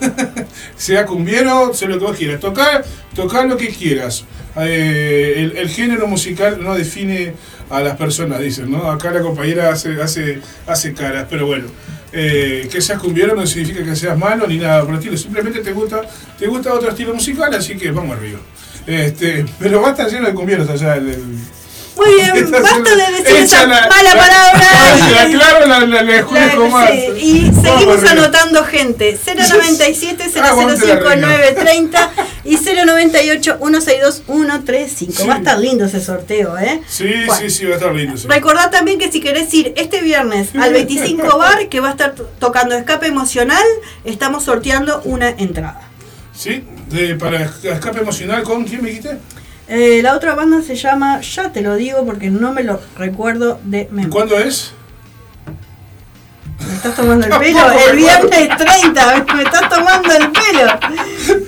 [0.76, 2.40] sea cumbiero, sea lo que vos quieras.
[2.40, 4.24] Tocar, tocar lo que quieras.
[4.56, 7.34] Eh, el, género musical no define
[7.70, 8.90] a las personas, dicen, ¿no?
[8.90, 11.66] Acá la compañera hace, hace, hace caras, pero bueno.
[12.12, 15.16] eh, que seas cumbiero no significa que seas malo ni nada por el estilo.
[15.16, 16.02] Simplemente te gusta,
[16.38, 18.38] te gusta otro estilo musical, así que vamos arriba.
[18.86, 21.16] Este, pero va a estar lleno de cumbieros allá el,
[21.96, 24.68] Muy bien, basta de decir esa la- mala la- palabra.
[25.12, 26.26] La, claro, la, la,
[26.88, 29.18] sí, y seguimos anotando gente.
[29.24, 32.10] 097 Aguante la 005 930
[32.44, 35.12] y 098 162 135.
[35.12, 35.26] Sí.
[35.28, 36.80] Va a estar lindo ese sorteo, ¿eh?
[36.88, 37.40] Sí, Bueno.
[37.40, 38.16] sí, sí, va a estar lindo.
[38.16, 38.26] sí.
[38.28, 42.14] Recordad también que si querés ir este viernes al 25 Bar, que va a estar
[42.14, 43.64] to- tocando Escape Emocional,
[44.04, 45.80] estamos sorteando una entrada.
[46.34, 49.18] Sí, de- para escape emocional con quién me dijiste.
[49.68, 53.60] Eh, la otra banda se llama, ya te lo digo porque no me lo recuerdo
[53.64, 54.10] de memoria.
[54.10, 54.72] ¿Cuándo es?
[56.66, 57.72] Me estás tomando el pelo.
[57.88, 59.24] El viernes 30.
[59.34, 61.42] Me estás tomando el pelo.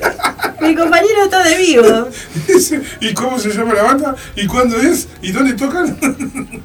[0.61, 2.09] Mi compañero está de vivo.
[3.01, 4.17] ¿Y cómo se llama la banda?
[4.37, 5.09] ¿Y cuándo es?
[5.21, 5.99] ¿Y dónde tocan?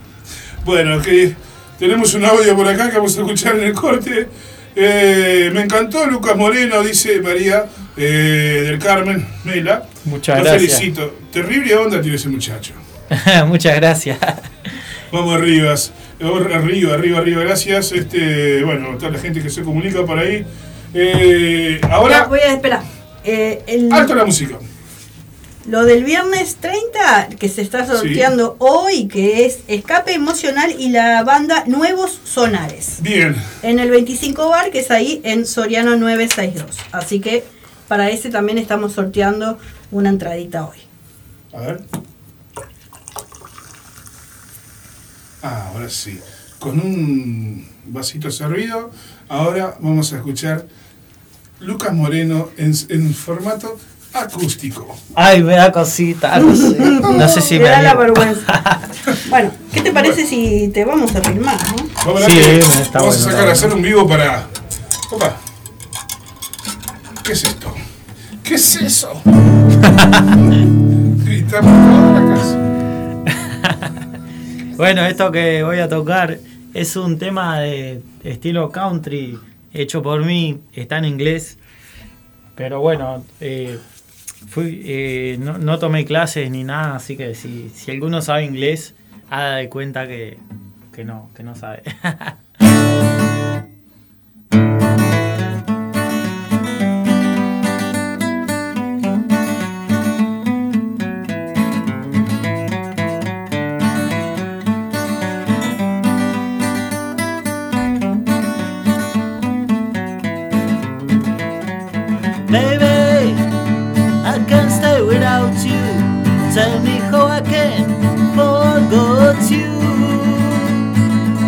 [0.65, 1.35] bueno, que
[1.77, 4.27] tenemos un audio por acá que vamos a escuchar en el corte.
[4.75, 7.65] Eh, me encantó Lucas Moreno, dice María
[7.97, 9.83] eh, del Carmen Mela.
[10.05, 10.73] Muchas Lo gracias.
[10.77, 11.15] felicito.
[11.31, 12.73] Terrible onda tiene ese muchacho.
[13.47, 14.17] Muchas gracias.
[15.11, 15.73] Vamos arriba,
[16.21, 17.91] arriba, arriba, arriba, gracias.
[17.91, 20.45] Este, bueno, toda la gente que se comunica por ahí.
[20.93, 22.83] Eh, Ya, ahora, voy a esperar.
[23.23, 24.57] Eh, el- alto la música.
[25.65, 31.23] Lo del viernes 30, que se está sorteando hoy, que es Escape Emocional y la
[31.23, 32.97] banda Nuevos Sonares.
[33.01, 36.77] Bien, En el 25 Bar, que es ahí en Soriano 962.
[36.91, 37.43] Así que
[37.87, 39.57] para ese también estamos sorteando
[39.91, 40.77] una entradita hoy.
[41.53, 41.81] a ver.
[45.41, 46.19] Ah, ahora sí.
[46.59, 48.91] Con un vasito servido,
[49.29, 50.67] ahora vamos a escuchar
[51.61, 53.77] Lucas Moreno en, en formato
[54.13, 54.95] acústico.
[55.15, 56.37] Ay, me da cosita.
[56.39, 58.79] No sé, no sé si Me me da la vergüenza.
[59.29, 61.57] Bueno, ¿qué te parece si te vamos a filmar?
[61.71, 61.77] no?
[62.05, 64.47] Vamos, Sí, que está vamos bueno, a sacar a hacer un vivo para.
[65.11, 65.35] Opa.
[67.23, 67.73] ¿Qué es esto?
[68.43, 69.21] ¿Qué es eso?
[71.25, 72.57] Gritamos toda la casa.
[74.77, 76.39] Bueno, esto que voy a tocar
[76.73, 79.37] es un tema de estilo country
[79.73, 81.57] hecho por mí, está en inglés.
[82.55, 83.77] Pero bueno, eh,
[84.47, 88.95] fui, eh, no, no tomé clases ni nada, así que si, si alguno sabe inglés,
[89.29, 90.37] haga de cuenta que,
[90.93, 91.83] que no, que no sabe.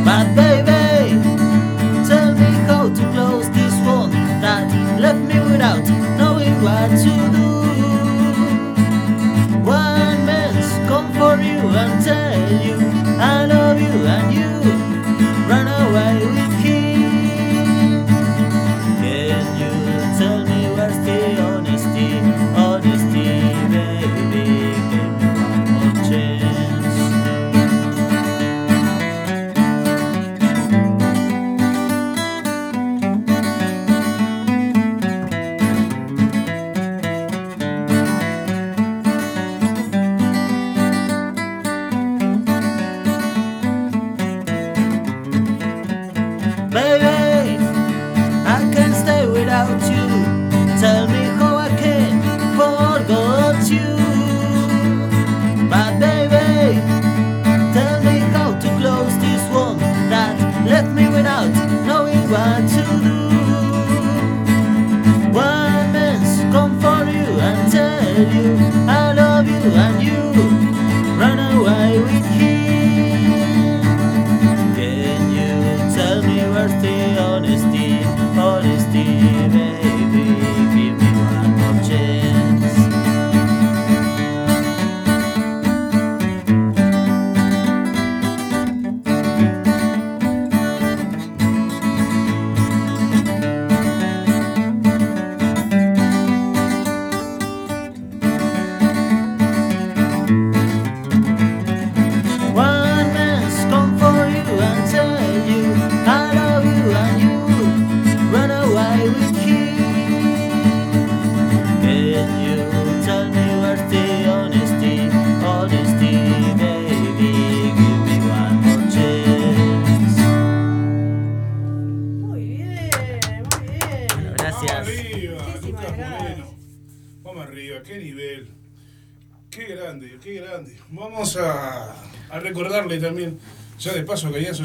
[0.04, 1.22] But baby,
[2.08, 4.10] tell me how to close this one
[4.42, 4.66] that
[5.00, 5.86] left me without
[6.18, 7.48] knowing what to do.
[9.64, 12.78] One man's come for you and tell you
[13.20, 14.51] I love you and you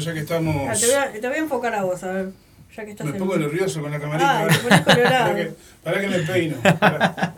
[0.07, 0.79] ya que Ah, estamos.
[0.79, 2.29] te, voy a, te voy a enfocar a vos, a ver.
[2.75, 4.41] Ya que estás Me en- pongo nervioso con la camarita.
[4.41, 4.83] Ah, te colorado.
[5.33, 5.51] para, que,
[5.83, 6.57] para que me peino.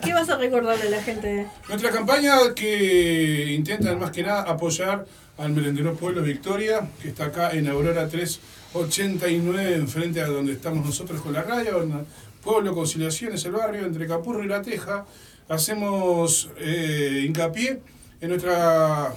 [0.03, 1.47] ¿Qué vas a recordarle a la gente?
[1.67, 5.05] Nuestra campaña que intenta más que nada apoyar
[5.37, 11.21] al merendero Pueblo Victoria, que está acá en Aurora 389, enfrente a donde estamos nosotros
[11.21, 12.05] con la radio, en
[12.43, 15.05] Pueblo Conciliación, es el barrio, entre Capurro y La Teja.
[15.47, 17.79] Hacemos eh, hincapié
[18.21, 19.13] en nuestra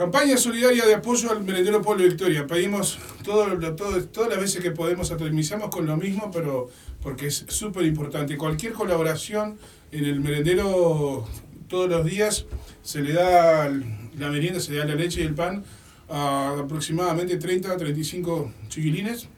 [0.00, 2.46] campaña solidaria de apoyo al merendero Pueblo Victoria.
[2.46, 6.70] Pedimos todas las veces que podemos, atomizamos con lo mismo, pero
[7.02, 8.38] porque es súper importante.
[8.38, 9.58] Cualquier colaboración
[9.92, 11.28] en el merendero
[11.68, 12.46] todos los días
[12.82, 15.64] se le da la merienda, se le da la leche y el pan
[16.08, 19.28] a aproximadamente 30 a 35 chiquilines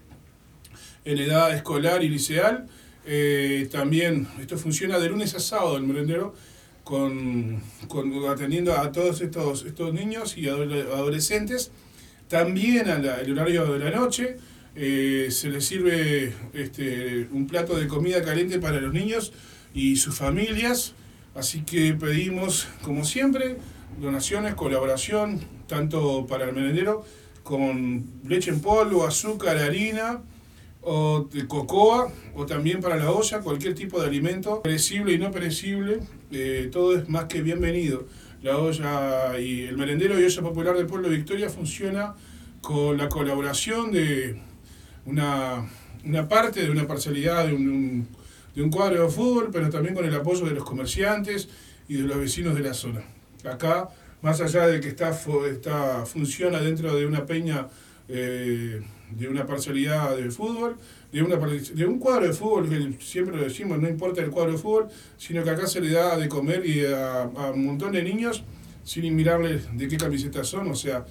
[1.04, 2.68] en edad escolar y liceal.
[3.04, 6.36] Eh, también esto funciona de lunes a sábado el merendero
[6.84, 7.60] con,
[8.28, 11.70] atendiendo a todos estos, estos niños y adole- adolescentes.
[12.28, 14.36] También al horario de la noche
[14.74, 19.32] eh, se les sirve este, un plato de comida caliente para los niños
[19.74, 20.94] y sus familias.
[21.34, 23.56] Así que pedimos, como siempre,
[24.00, 27.04] donaciones, colaboración, tanto para el merendero
[27.42, 30.22] con leche en polvo, azúcar, harina,
[30.82, 35.30] o de cocoa, o también para la olla, cualquier tipo de alimento, perecible y no
[35.30, 36.00] perecible,
[36.32, 38.06] eh, todo es más que bienvenido.
[38.42, 42.14] La olla y el merendero y olla popular del pueblo de Victoria funciona
[42.60, 44.40] con la colaboración de
[45.06, 45.68] una,
[46.04, 48.08] una parte de una parcialidad de un,
[48.54, 51.48] de un cuadro de fútbol, pero también con el apoyo de los comerciantes
[51.88, 53.02] y de los vecinos de la zona.
[53.44, 53.88] Acá,
[54.22, 55.10] más allá de que está,
[55.50, 57.68] está funciona dentro de una peña
[58.08, 58.82] eh,
[59.16, 60.76] de una parcialidad de fútbol,
[61.12, 64.52] de, una, de un cuadro de fútbol, que siempre lo decimos, no importa el cuadro
[64.52, 67.92] de fútbol, sino que acá se le da de comer y a, a un montón
[67.92, 68.44] de niños
[68.84, 71.06] sin mirarles de qué camisetas son, o sea,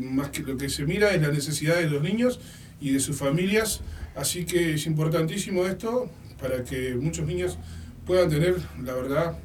[0.00, 2.40] más que lo que se mira es la necesidad de los niños
[2.80, 3.82] y de sus familias
[4.16, 6.08] Así que es importantísimo esto
[6.40, 7.58] para que muchos niños
[8.06, 9.38] puedan tener, la verdad,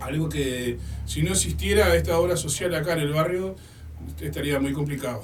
[0.00, 3.56] algo que si no existiera esta obra social acá en el barrio,
[4.20, 5.22] estaría muy complicado.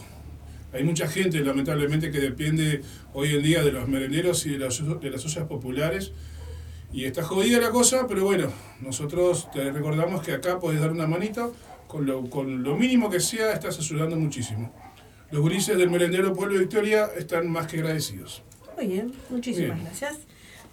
[0.74, 4.82] Hay mucha gente, lamentablemente, que depende hoy en día de los merenderos y de las,
[5.00, 6.12] de las ollas populares.
[6.92, 8.48] Y está jodida la cosa, pero bueno,
[8.80, 11.54] nosotros te recordamos que acá podés dar una manito,
[11.86, 14.72] con lo, con lo mínimo que sea, estás ayudando muchísimo.
[15.30, 18.42] Los gurises del merendero Pueblo Victoria están más que agradecidos.
[18.76, 19.84] Muy bien, muchísimas Bien.
[19.84, 20.18] gracias.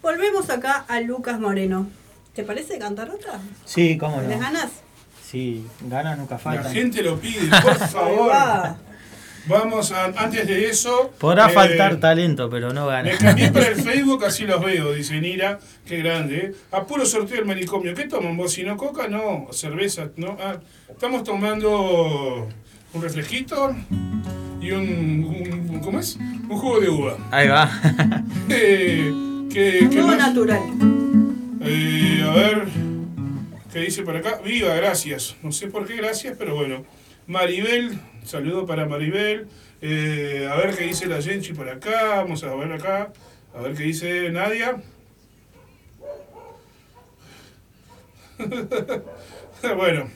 [0.02, 1.88] Volvemos acá a Lucas Moreno.
[2.34, 3.40] ¿Te parece cantar otra?
[3.64, 4.38] Sí, cómo ¿Les no.
[4.40, 4.70] ganas?
[5.24, 6.72] Sí, ganas nunca La faltan.
[6.72, 8.32] gente lo pide, por favor.
[9.50, 9.58] Va.
[9.58, 11.12] Vamos a, antes de eso.
[11.18, 13.18] Podrá eh, faltar talento, pero no Me ganas.
[13.18, 15.58] cambié para el Facebook, así los veo, dice Nira.
[15.86, 16.52] Qué grande, ¿eh?
[16.72, 17.94] A puro sorteo del manicomio.
[17.94, 18.52] ¿Qué toman vos?
[18.52, 19.48] Si no coca, no.
[19.52, 20.36] Cerveza, ¿no?
[20.40, 20.56] Ah,
[20.90, 22.48] estamos tomando
[22.94, 23.74] un reflejito
[24.60, 25.24] y un,
[25.70, 26.16] un- ¿Cómo es?
[26.16, 27.16] Un jugo de uva.
[27.30, 27.68] Ahí va.
[28.48, 29.10] Eh,
[29.52, 30.18] ¿qué, qué más?
[30.18, 30.60] natural.
[31.64, 32.64] Eh, a ver,
[33.72, 34.40] ¿qué dice por acá?
[34.44, 35.36] Viva, gracias.
[35.42, 36.84] No sé por qué gracias, pero bueno.
[37.26, 39.48] Maribel, saludo para Maribel.
[39.80, 42.16] Eh, a ver qué dice la Genchi por acá.
[42.16, 43.12] Vamos a ver acá.
[43.54, 44.82] A ver qué dice Nadia.
[49.76, 50.10] bueno,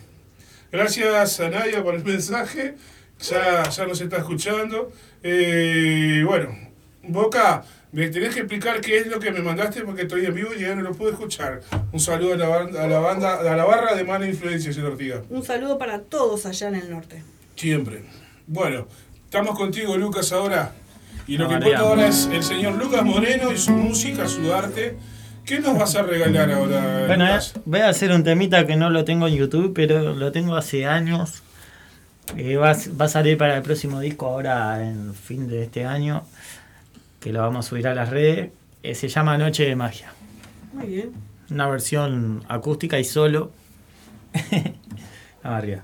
[0.72, 2.74] gracias a Nadia por el mensaje.
[3.20, 4.90] Ya, ya nos está escuchando.
[5.22, 6.66] Eh, bueno,
[7.08, 7.62] Boca,
[7.96, 10.60] me tenés que explicar qué es lo que me mandaste porque estoy en vivo y
[10.60, 11.62] ya no lo pude escuchar.
[11.92, 14.92] Un saludo a la, banda, a la banda, a la barra de mala influencia, señor
[14.92, 15.22] Ortiga.
[15.30, 17.22] Un saludo para todos allá en el norte.
[17.54, 18.02] Siempre.
[18.46, 18.86] Bueno,
[19.24, 20.72] estamos contigo, Lucas, ahora.
[21.26, 24.96] Y lo que importa ahora es el señor Lucas Moreno y su música, su arte.
[25.46, 27.54] ¿Qué nos vas a regalar ahora, Bueno, eh, Lucas?
[27.64, 30.84] voy a hacer un temita que no lo tengo en YouTube, pero lo tengo hace
[30.86, 31.42] años.
[32.36, 35.84] Eh, va, a- va a salir para el próximo disco ahora en fin de este
[35.86, 36.24] año,
[37.26, 38.52] que lo vamos a subir a las redes.
[38.84, 40.12] Eh, se llama Noche de Magia.
[40.72, 41.12] Muy bien.
[41.50, 43.50] Una versión acústica y solo.
[45.42, 45.82] Arriba.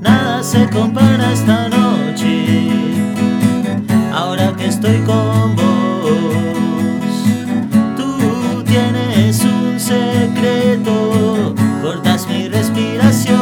[0.00, 2.85] Nada se compara esta noche,
[4.66, 5.64] estoy con vos.
[7.96, 13.36] Tú tienes un secreto, cortas mi respiración.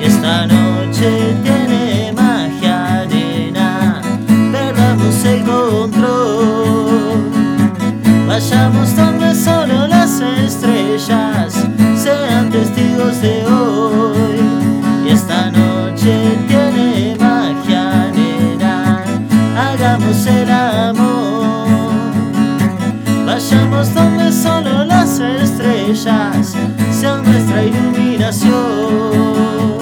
[0.00, 4.00] Y esta noche tiene magia, nena,
[4.52, 7.30] perdamos el control.
[8.26, 11.54] Vayamos donde solo las estrellas
[11.96, 14.40] sean testigos de hoy.
[15.06, 17.27] Y esta noche tiene magia,
[23.38, 26.56] Vayamos donde solo las estrellas
[26.90, 29.77] sean nuestra iluminación.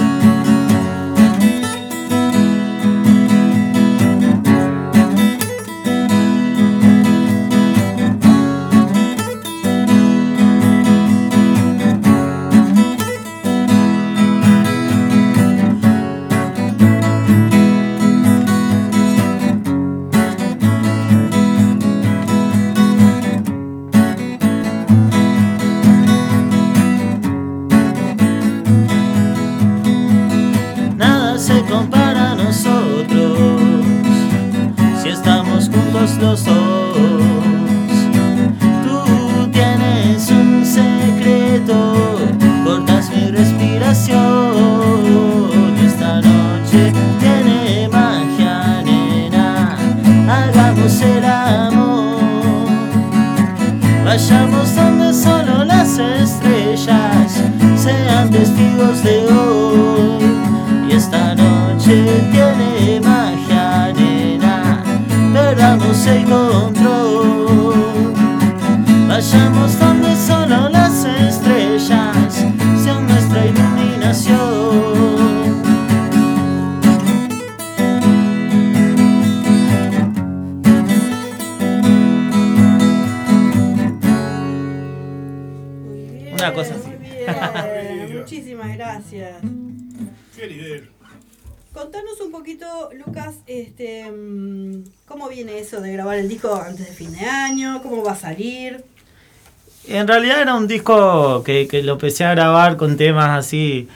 [100.07, 103.89] En realidad era un disco que, que lo empecé a grabar con temas así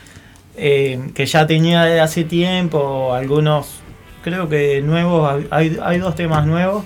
[0.57, 3.77] eh, que ya tenía de hace tiempo, algunos
[4.25, 6.85] creo que nuevos, hay, hay dos temas nuevos.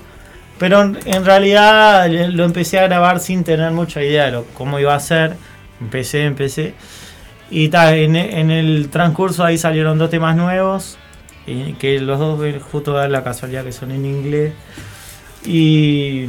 [0.59, 5.01] Pero en, realidad lo empecé a grabar sin tener mucha idea de cómo iba a
[5.01, 5.37] ser.
[5.81, 6.75] Empecé, empecé.
[7.49, 10.99] Y ta, en, el transcurso ahí salieron dos temas nuevos.
[11.47, 12.39] Y que los dos
[12.70, 14.53] justo da la casualidad que son en inglés.
[15.47, 16.27] Y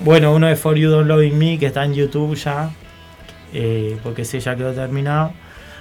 [0.00, 2.70] bueno, uno es For You Don't Loving Me, que está en YouTube ya.
[3.52, 5.32] eh, porque ese ya quedó terminado.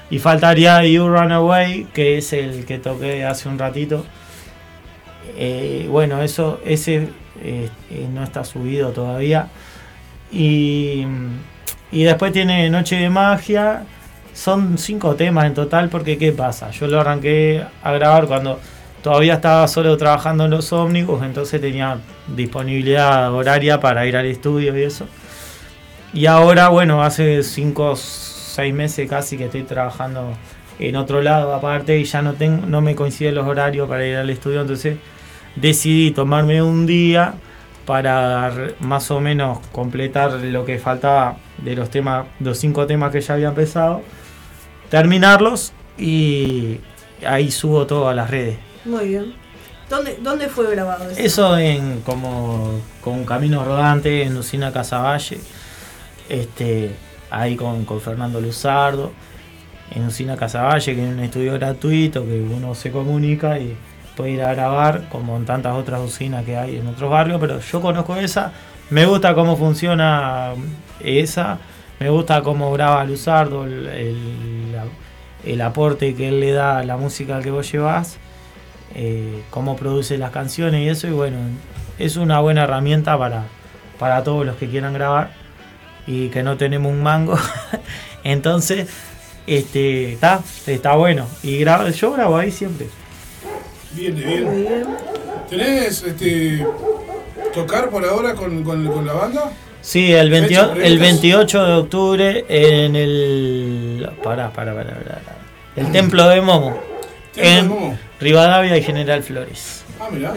[0.09, 4.05] Y faltaría You Run Away, que es el que toqué hace un ratito.
[5.37, 7.09] Eh, bueno, eso, ese
[7.41, 7.69] eh,
[8.13, 9.47] no está subido todavía.
[10.31, 11.05] Y,
[11.91, 13.83] y después tiene Noche de Magia.
[14.33, 16.71] Son cinco temas en total porque ¿qué pasa?
[16.71, 18.59] Yo lo arranqué a grabar cuando
[19.01, 24.77] todavía estaba solo trabajando en los ómnibus, entonces tenía disponibilidad horaria para ir al estudio
[24.77, 25.07] y eso.
[26.13, 30.33] Y ahora, bueno, hace cinco, seis meses casi que estoy trabajando
[30.79, 34.15] en otro lado aparte y ya no, tengo, no me coinciden los horarios para ir
[34.15, 34.97] al estudio, entonces
[35.55, 37.35] decidí tomarme un día
[37.85, 43.19] para más o menos completar lo que faltaba de los temas, los cinco temas que
[43.19, 44.01] ya había empezado,
[44.89, 46.79] terminarlos y
[47.25, 48.68] ahí subo todo a las redes.
[48.85, 49.33] Muy bien.
[49.89, 51.19] ¿Dónde, dónde fue grabado eso?
[51.19, 55.39] Eso en como con Camino Rodante, en Lucina Casavalle,
[56.29, 56.91] este,
[57.31, 59.11] ahí con, con Fernando Luzardo,
[59.95, 63.75] en Lucina Casavalle, que es un estudio gratuito, que uno se comunica y
[64.15, 67.59] puede ir a grabar, como en tantas otras usinas que hay en otros barrios, pero
[67.59, 68.51] yo conozco esa,
[68.91, 70.53] me gusta cómo funciona
[70.99, 71.57] esa,
[71.99, 77.41] me gusta cómo graba Luzardo, el, el- aporte que él le da a la música
[77.41, 78.17] que vos llevas
[78.95, 81.37] eh, cómo produce las canciones y eso y bueno
[81.97, 83.43] es una buena herramienta para,
[83.97, 85.31] para todos los que quieran grabar
[86.07, 87.37] y que no tenemos un mango
[88.23, 88.89] entonces
[89.47, 92.87] este está está bueno y grabo, yo grabo ahí siempre
[93.91, 94.85] Bien.
[95.49, 96.63] ¿Tenés este,
[97.55, 99.51] tocar por ahora con, con, con la banda?
[99.81, 101.21] sí el, 28, Fecha, el preguntas.
[101.21, 105.21] 28 de octubre en el pará, pará, pará, pará.
[105.75, 106.88] el templo de Momo ¿Templo
[107.35, 107.97] en?
[108.19, 110.33] Rivadavia y General Flores Ah, mirá.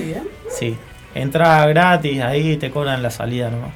[0.51, 0.76] Sí
[1.14, 3.70] entrada gratis ahí te cobran la salida nomás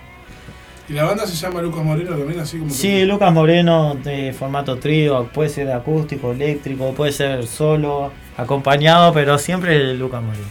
[0.89, 4.77] ¿Y la banda se llama Lucas Moreno también, así como Sí, Lucas Moreno de formato
[4.77, 10.45] trío, puede ser acústico, eléctrico, puede ser solo, acompañado, pero siempre Lucas Moreno.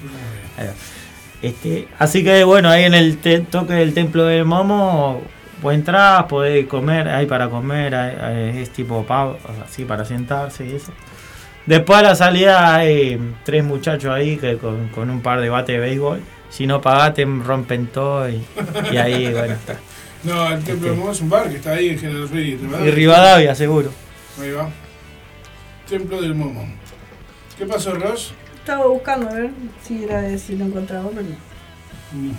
[1.41, 5.22] Este, así que bueno, ahí en el te- toque del templo de Momo,
[5.61, 10.66] pues entras, podés comer, hay para comer, hay- hay- es tipo pavo, así para sentarse
[10.66, 10.91] y eso.
[11.66, 15.74] Después a la salida hay tres muchachos ahí que con, con un par de bate
[15.74, 16.22] de béisbol.
[16.49, 18.43] Si no pagás te rompen todo y,
[18.91, 19.80] y ahí bueno está.
[20.24, 22.59] No, el Templo de Momo es un bar que está ahí en General Ferry.
[22.86, 23.91] Y Rivadavia seguro.
[24.41, 24.70] Ahí va.
[25.88, 26.68] Templo del Momo.
[27.57, 28.34] ¿Qué pasó, Ross?
[28.55, 29.51] Estaba buscando a ver
[29.84, 32.36] si, era, si lo encontraba, pero no.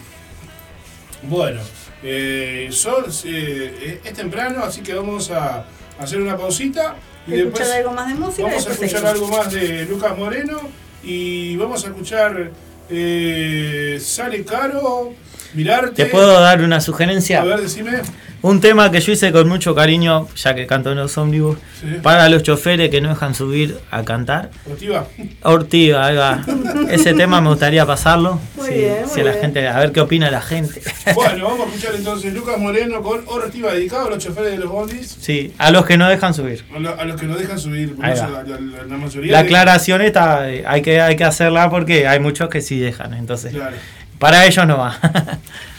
[1.22, 1.60] Bueno,
[2.02, 5.64] eh, son, eh, es temprano, así que vamos a
[5.98, 6.96] hacer una pausita
[7.26, 8.42] y Escuchar después algo más de música.
[8.48, 9.10] vamos a escuchar seguimos.
[9.12, 10.60] algo más de Lucas Moreno
[11.02, 12.50] y vamos a escuchar
[12.90, 15.12] eh, Sale Caro,
[15.54, 16.04] Mirarte.
[16.04, 17.42] ¿Te puedo dar una sugerencia?
[17.42, 18.00] A ver, decime.
[18.46, 21.96] Un tema que yo hice con mucho cariño, ya que canto en los ómnibus, Sí.
[22.00, 24.50] para los choferes que no dejan subir a cantar.
[24.70, 25.04] Ortiva.
[25.42, 26.44] Ortiva, ahí va.
[26.88, 28.38] Ese tema me gustaría pasarlo.
[28.56, 29.40] Muy Sí, bien, si muy a la bien.
[29.42, 30.80] gente, a ver qué opina la gente.
[31.14, 34.70] Bueno, vamos a escuchar entonces Lucas Moreno con Ortiva, dedicado a los choferes de los
[34.70, 36.64] bondis, Sí, a los que no dejan subir.
[36.72, 37.96] a, lo- a los que nos dejan subir.
[37.98, 39.32] la, la- la mayoría.
[39.32, 42.78] La de- aclaración esta eh, hay que, hay que hacerla porque hay muchos que sí
[42.78, 43.12] dejan.
[43.14, 43.74] Entonces, Claro.
[44.20, 44.96] para ellos no va.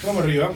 [0.06, 0.50] Vamos arriba.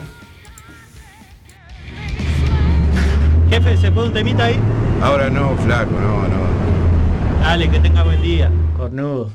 [3.52, 4.58] Jefe, ¿se puede un temita ahí?
[5.02, 7.42] Ahora no, flaco, no, no.
[7.42, 8.50] Dale, que tenga buen día.
[8.78, 9.28] Cornudo.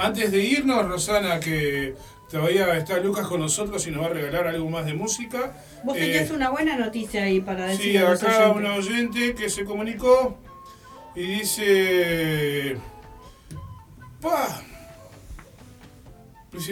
[0.00, 1.94] Antes de irnos, Rosana, que
[2.30, 5.52] todavía está Lucas con nosotros y nos va a regalar algo más de música.
[5.84, 9.64] Vos Eh, tenías una buena noticia ahí para decir Sí, acá una oyente que se
[9.64, 10.38] comunicó
[11.14, 12.76] y dice.
[14.20, 14.60] ¡Pah!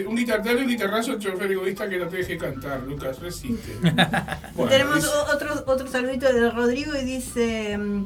[0.05, 3.73] Un guitar, dale un guitarrazo al chofer egoísta que no te deje cantar, Lucas, resiste.
[4.55, 8.05] Bueno, Tenemos dice- otro, otro saludito de Rodrigo y dice, mm,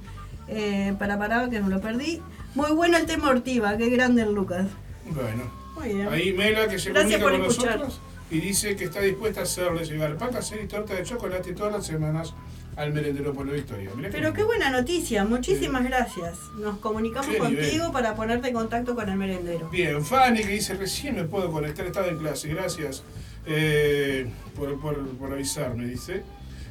[0.49, 2.21] eh, para parar que me lo perdí,
[2.53, 4.67] muy bueno el tema Ortiva, qué grande el Lucas.
[5.05, 5.43] Bueno,
[5.75, 6.07] Muy bien.
[6.07, 7.79] ahí Mela que se Gracias comunica con escuchar.
[7.79, 8.01] nosotros
[8.31, 11.85] y dice que está dispuesta a hacerle llegar patas y torta de chocolate todas las
[11.85, 12.33] semanas
[12.75, 13.91] al merendero por la Victoria.
[13.95, 16.39] Mirá que Pero qué buena noticia, muchísimas gracias.
[16.57, 17.91] Nos comunicamos contigo nivel.
[17.91, 19.69] para ponerte en contacto con el merendero.
[19.69, 23.03] Bien, Fanny que dice recién me puedo conectar, estaba en clase, gracias
[23.45, 26.23] eh, por, por- por avisarme, dice.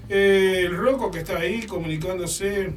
[0.08, 2.72] Eh, el Rocco que está ahí comunicándose,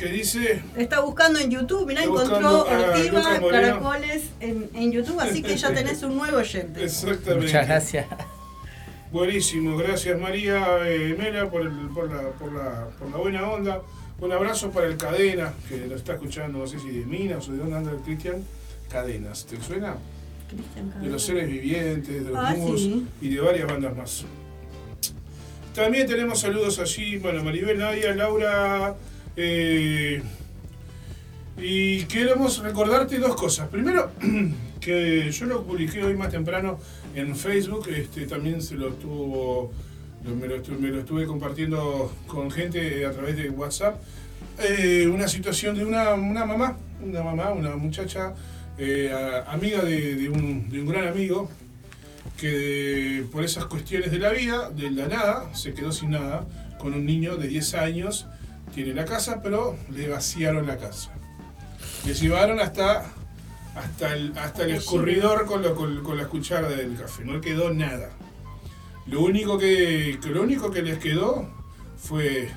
[0.00, 5.20] que dice, Está buscando en YouTube, mirá, encontró buscando a Ortiva, caracoles en, en YouTube,
[5.20, 6.82] así que ya tenés un nuevo oyente.
[6.84, 7.46] exactamente.
[7.46, 8.06] Muchas gracias.
[9.12, 13.82] Buenísimo, gracias María eh, Mela por, el- por, la, por, la, por la buena onda.
[14.20, 17.52] Un abrazo para el Cadena, que lo está escuchando, no sé si de Minas o
[17.52, 18.44] de dónde anda el Cristian.
[18.90, 19.96] Cadenas, ¿te suena?
[20.48, 21.18] Cristian de los Cadena.
[21.18, 23.06] seres vivientes, de los Ah, Mus sí.
[23.20, 24.24] y de varias bandas más.
[25.74, 28.94] También tenemos saludos allí, bueno, Maribel Nadia, Laura,
[29.36, 30.22] eh,
[31.56, 33.68] y queremos recordarte dos cosas.
[33.68, 34.12] Primero,
[34.80, 36.78] que yo lo publiqué hoy más temprano
[37.14, 39.72] en Facebook, este, también se lo estuvo,
[40.24, 44.00] me, lo estuve, compartiendo con gente a través de WhatsApp.
[44.58, 48.34] Eh, una situación de una, una mamá, una mamá, una muchacha,
[48.78, 49.12] eh,
[49.46, 51.50] amiga de un gran amigo,
[52.40, 56.46] que por esas cuestiones de la vida, de la nada, se quedó sin nada,
[56.78, 58.26] con un niño de 10 años,
[58.74, 61.10] tiene la casa, pero le vaciaron la casa.
[62.06, 63.04] Le llevaron hasta,
[63.74, 67.72] hasta, el, hasta el escurridor con, lo- con- con la cuchara del café, no quedó
[67.72, 68.10] nada.
[69.06, 71.48] Lo único que, que lo único que les quedó
[71.98, 72.48] fue,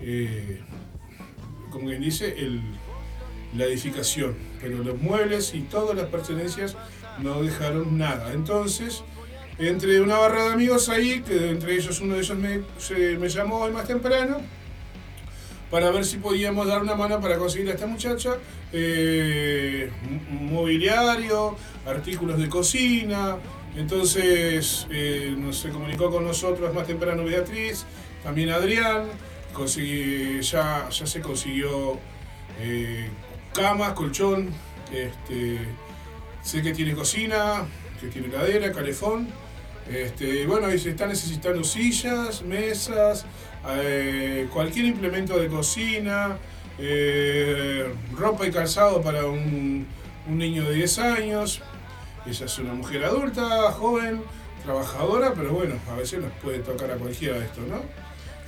[0.00, 0.60] eh,
[1.70, 2.60] como quien dice, el,
[3.56, 6.76] la edificación, pero los muebles y todas las pertenencias
[7.20, 8.32] no dejaron nada.
[8.32, 9.02] Entonces,
[9.58, 13.28] entre una barra de amigos ahí, que entre ellos uno de ellos me, se- me
[13.28, 14.38] llamó hoy más temprano,
[15.72, 18.36] para ver si podíamos dar una mano para conseguir a esta muchacha
[18.74, 19.90] eh,
[20.28, 23.38] mobiliario, artículos de cocina.
[23.74, 27.86] Entonces eh, nos se comunicó con nosotros más temprano Beatriz,
[28.22, 29.04] también Adrián.
[29.54, 31.98] Conseguí, ya, ya se consiguió
[32.60, 33.08] eh,
[33.54, 34.50] camas, colchón.
[34.92, 35.58] Este,
[36.42, 37.66] sé que tiene cocina,
[37.98, 39.26] que tiene heladera, calefón.
[39.90, 43.24] Este, bueno, y se están necesitando sillas, mesas,
[43.76, 46.36] eh, cualquier implemento de cocina,
[46.78, 49.86] eh, ropa y calzado para un,
[50.28, 51.60] un niño de 10 años.
[52.26, 54.22] Ella es una mujer adulta, joven,
[54.64, 57.82] trabajadora, pero bueno, a veces nos puede tocar a cualquiera esto, ¿no?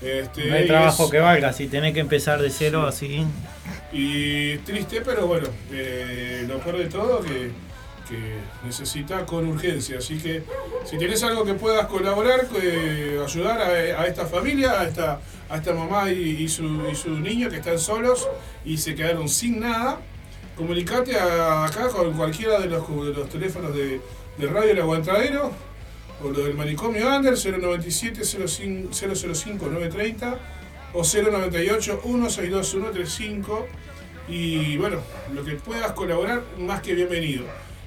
[0.07, 3.25] Este, No hay trabajo es- que valga, si tenés que empezar de cero así.
[3.93, 7.51] y triste, pero bueno, eh, lo peor de todo que
[8.09, 9.99] que necesita con urgencia.
[9.99, 10.43] Así que
[10.85, 15.73] si tienes algo que puedas colaborar, eh, ayudar a, esta familia, a esta, a esta
[15.75, 16.63] mamá y, y su,
[17.21, 18.29] niño que están solos
[18.65, 20.01] y se quedaron sin nada,
[20.57, 24.01] comunicate acá con cualquiera de los, de los teléfonos de,
[24.39, 25.53] Radio El Aguantadero
[26.23, 30.39] o lo del manicomio Under 097 05 005 930
[30.93, 33.67] o 098 162 135
[34.27, 34.99] y bueno,
[35.33, 37.45] lo que puedas colaborar, más que bienvenido.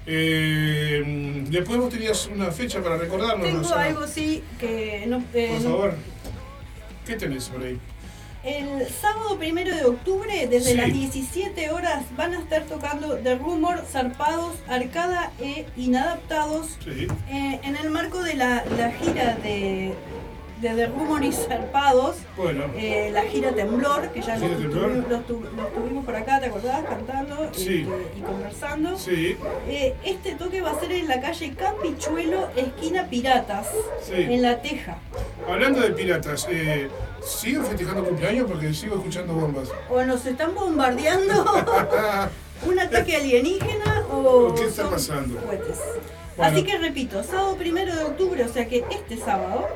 [0.09, 3.45] Eh, después vos tenías una fecha para recordarnos.
[3.45, 5.93] Tengo algo sí que no, eh, Por favor.
[7.05, 7.77] ¿Qué tenés por ahí?
[8.43, 10.77] El sábado primero de octubre, desde Sí.
[10.77, 17.07] las 17 horas, van a estar tocando The Rumor, Zarpados, Arcada e Inadaptados Sí.
[17.29, 19.93] eh, en el marco de la, la gira de,
[20.61, 22.15] de The Rumor y Zarpados.
[22.35, 22.63] Bueno.
[22.75, 24.89] eh, la gira Temblor, que ya los, Temblor.
[24.91, 26.83] tuvi- los tu- los tuvimos por acá, ¿te acordás?
[26.85, 27.87] Cantando Sí.
[28.17, 28.97] y conversando.
[28.97, 29.37] Sí.
[29.67, 33.67] Eh, este toque va a ser en la calle Campichuelo, esquina Piratas,
[34.03, 34.13] Sí.
[34.15, 34.97] en La Teja.
[35.47, 36.89] Hablando de piratas, eh,
[37.23, 38.49] ¿siguen festejando cumpleaños?
[38.49, 39.69] Porque sigo escuchando bombas.
[39.89, 41.45] O nos están bombardeando
[42.65, 45.39] un ataque alienígena o ¿Qué está son pasando?
[45.41, 45.77] cohetes.
[46.35, 46.51] Bueno.
[46.53, 49.67] Así que repito, sábado primero de octubre, o sea que este sábado,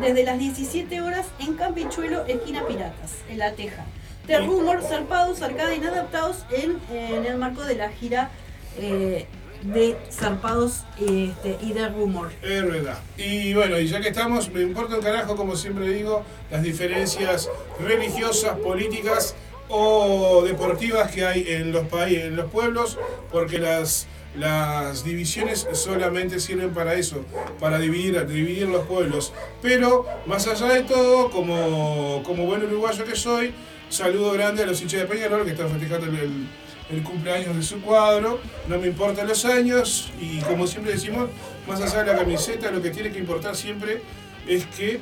[0.00, 3.84] desde las 17 horas en Campichuelo, esquina Piratas, en La Teja.
[4.26, 4.44] De Sí.
[4.46, 8.30] rumor, zarpados, arcada inadaptados en, en el marco de la gira
[8.78, 9.26] eh,
[9.62, 12.30] de zarpados este, y de rumor.
[12.42, 12.98] Es verdad.
[13.16, 17.48] Y bueno, y ya que estamos, me importa un carajo, como siempre digo, las diferencias
[17.80, 19.34] religiosas, políticas
[19.68, 22.98] o deportivas que hay en los países, en los pueblos,
[23.32, 24.06] porque las,
[24.36, 27.24] las divisiones solamente sirven para eso,
[27.58, 29.32] para dividir, dividir los pueblos.
[29.62, 33.52] Pero más allá de todo, como, como buen uruguayo que soy,
[33.88, 36.46] saludo grande a los hinchas de Peñarol que están festejando el,
[36.90, 38.38] el- cumpleaños de su cuadro,
[38.68, 41.28] no me importan los años y como siempre decimos,
[41.66, 44.02] más allá de la camiseta, lo que tiene que importar siempre
[44.46, 45.00] es que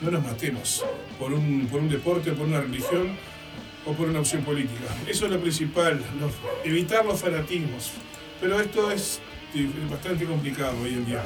[0.00, 0.84] no nos matemos
[1.18, 3.16] por un, por un deporte, por una religión
[3.86, 4.84] o por una opción política.
[5.08, 6.00] Eso es lo principal,
[6.64, 7.90] evitar los fanatismos.
[8.40, 9.20] Pero esto es
[9.90, 11.22] bastante complicado hoy en día.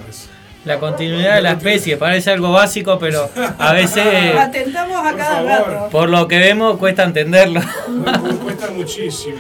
[0.65, 3.29] La continuidad de la especie parece algo básico, pero
[3.59, 5.89] a veces, Atentamos a Por cada rato.
[5.91, 7.61] por lo que vemos, cuesta entenderlo.
[7.61, 9.39] Cu- Cuesta muchísimo.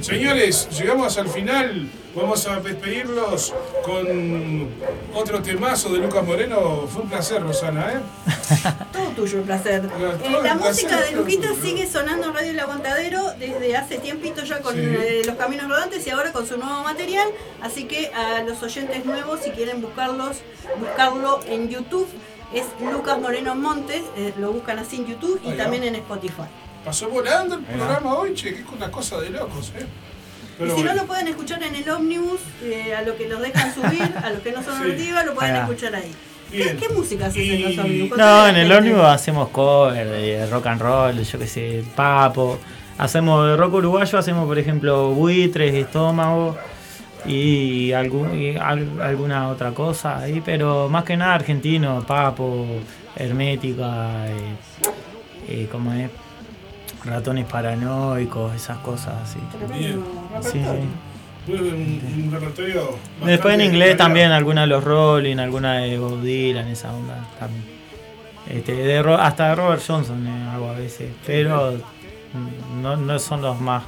[0.00, 1.88] Señores, llegamos al final.
[2.14, 4.68] Vamos a despedirlos con
[5.14, 6.86] otro temazo de Lucas Moreno.
[6.86, 8.00] Fue un placer, Rosana, ¿eh?
[8.92, 9.84] Todo tuyo el placer.
[9.98, 13.96] Eh, el la placer música de Luquita sigue sonando en Radio El Aguantadero desde hace
[13.98, 14.80] tiempito ya con Sí.
[14.82, 17.28] eh, los caminos rodantes y ahora con su nuevo material.
[17.62, 20.38] Así que a los oyentes nuevos, si quieren buscarlos,
[20.80, 22.08] buscarlo en YouTube,
[22.52, 26.42] es Lucas Moreno Montes, eh, lo buscan así en YouTube y también en Spotify.
[26.84, 29.86] Pasó volando el programa hoy, che, que es una cosa de locos, ¿eh?
[30.60, 30.84] Y si bueno.
[30.94, 34.30] no lo pueden escuchar en el ómnibus, eh, a lo que los dejan subir, a
[34.30, 34.88] los que no son Sí.
[34.90, 36.12] nativas, lo pueden escuchar ahí.
[36.50, 38.18] ¿Qué, música haces en los ómnibus?
[38.18, 42.58] No, en el ómnibus hacemos cover de rock and roll, yo qué sé, papo.
[42.98, 46.56] Hacemos de rock uruguayo, hacemos por ejemplo buitres, estómago
[47.24, 52.66] y, algún, y al- alguna otra cosa ahí, pero más que nada argentino, papo,
[53.16, 54.32] hermética, eh,
[55.48, 56.10] eh, como es,
[57.04, 59.38] ratones paranoicos, esas cosas así.
[59.72, 60.02] Bien.
[60.40, 60.88] Sí, sí.
[61.46, 62.96] Fue un, un repertorio.
[63.24, 64.04] Después en inglés variado.
[64.04, 67.64] también, alguna de los Rolling, alguna de Bob Dylan, esa onda también.
[68.48, 71.74] Este, de hasta de Robert Johnson eh, hago a veces, pero
[72.80, 73.82] no, no son los más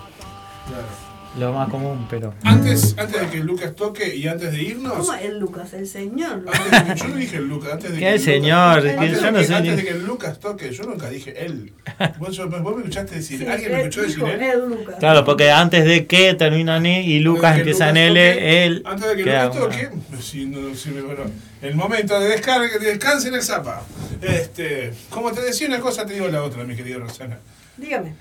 [0.66, 1.13] Claro.
[1.38, 4.92] Lo más común, pero Antes, antes de que Lucas toque y antes de irnos.
[4.94, 5.72] ¿Cómo el Lucas?
[5.74, 6.38] El señor.
[6.42, 6.60] Lucas.
[6.72, 8.78] Antes yo no dije Lucas, antes de ¿Qué que el Lucas- señor?
[8.78, 11.10] Antes, Que de yo no que, sé antes ni- de que Lucas toque, yo nunca
[11.10, 11.72] dije él.
[12.18, 14.42] Vos, vos me escuchaste decir, Sí, ¿alguien me escuchó decir él?
[14.42, 14.96] el Lucas.
[15.00, 18.82] claro, porque antes de que termina en y Lucas Antes empieza en Lucas L, él
[18.86, 19.88] Antes de que Lucas toque,
[20.20, 21.22] si no, si me- bueno,
[21.62, 23.82] el momento de, descarga, de descanse en el zapa.
[24.22, 27.38] Este, como te decía una cosa, te digo la otra, mi querida Rosana.
[27.76, 28.14] Dígame.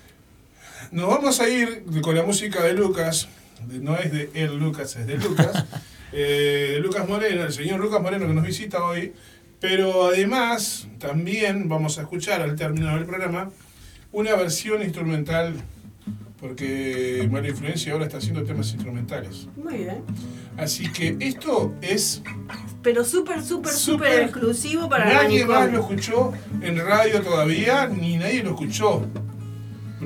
[0.94, 3.28] Nos vamos a ir con la música de Lucas,
[3.68, 5.66] no es de el Lucas, es de Lucas,
[6.14, 9.12] eh, Lucas Moreno, el señor Lucas Moreno que nos visita hoy,
[9.60, 13.50] pero además también vamos a escuchar al término del programa
[14.12, 15.56] una versión instrumental,
[16.40, 19.48] porque Mala Influencia ahora está haciendo temas instrumentales.
[19.56, 20.04] Muy bien.
[20.58, 22.22] Así que esto es,
[22.84, 28.44] Pero súper, súper, súper exclusivo para nadie más lo escuchó en radio todavía, ni nadie
[28.44, 29.08] lo escuchó.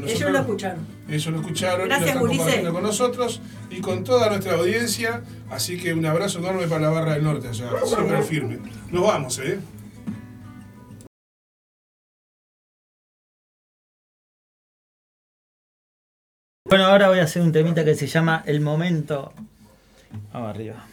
[0.04, 0.88] Ellos Nosotros- lo escucharon.
[1.10, 2.38] Ellos lo escucharon y Gracias, lo están Ulises.
[2.40, 5.24] compartiendo con nosotros y con toda nuestra audiencia.
[5.50, 8.60] Así que un abrazo enorme para la barra del norte allá, siempre firme.
[8.92, 9.60] Nos vamos, ¿eh?
[16.66, 19.34] Bueno, ahora voy a hacer un temita que se llama El Momento.
[20.34, 20.86] Vamos arriba.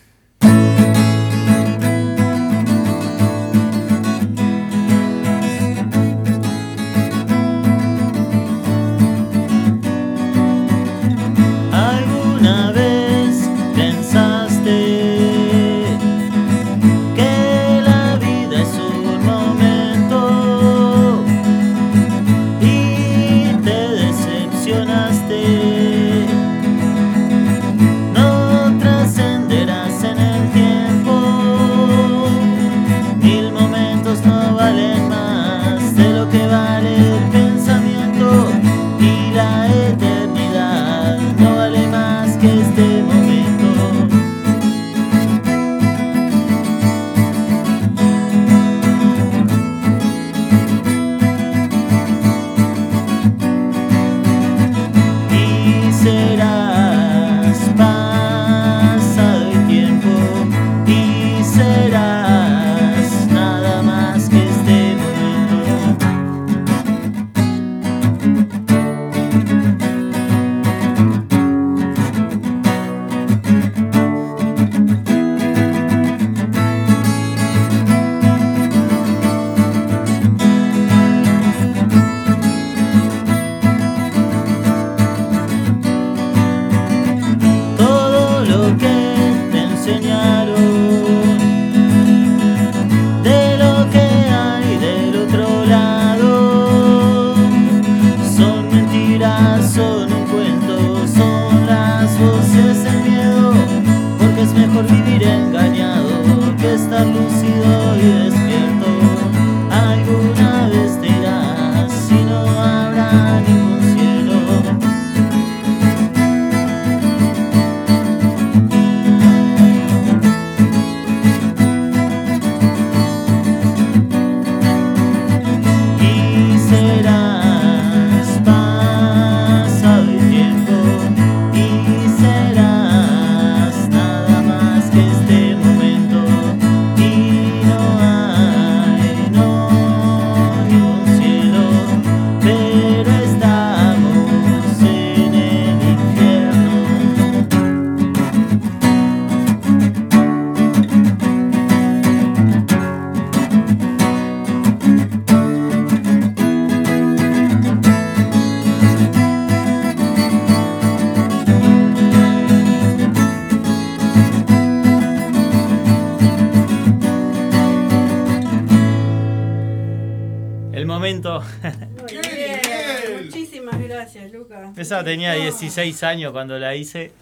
[175.05, 175.43] Tenía No.
[175.43, 177.13] 16 años cuando la hice.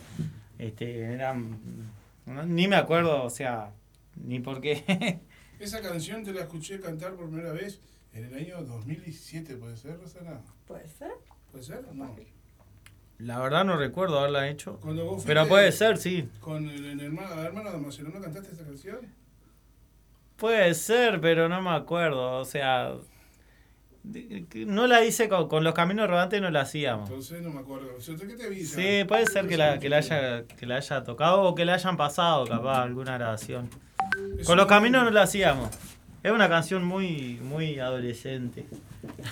[0.59, 1.59] Este, eran,
[2.47, 3.73] ni me acuerdo, o sea,
[4.17, 5.21] ni por qué.
[5.59, 7.81] Esa canción te la escuché cantar por primera vez
[8.15, 10.41] en el año 2017, ¿puede ser, Rosana?
[10.67, 11.13] ¿Puede ser?
[11.51, 11.85] ¿Puede ser?
[11.95, 12.15] No.
[13.19, 14.79] La verdad no recuerdo haberla hecho.
[14.81, 16.29] Cuando vos Pero puede ser, sí.
[16.41, 18.99] Con el, el hermano, la hermana de Marcelo, ¿no cantaste esa canción?
[20.37, 22.39] Puede ser, pero no me acuerdo.
[22.39, 22.95] O sea,
[24.05, 27.09] no la hice con, con los caminos rodantes, no la hacíamos.
[27.09, 27.89] Entonces no me acuerdo.
[28.05, 28.77] ¿Qué te avisa?
[28.77, 31.74] Sí, puede ser que la, que la haya, que la haya tocado o que la
[31.74, 33.70] hayan pasado, capaz, alguna grabación.
[34.45, 35.70] Con los caminos no la hacíamos.
[36.23, 38.66] Es una canción muy, muy adolescente.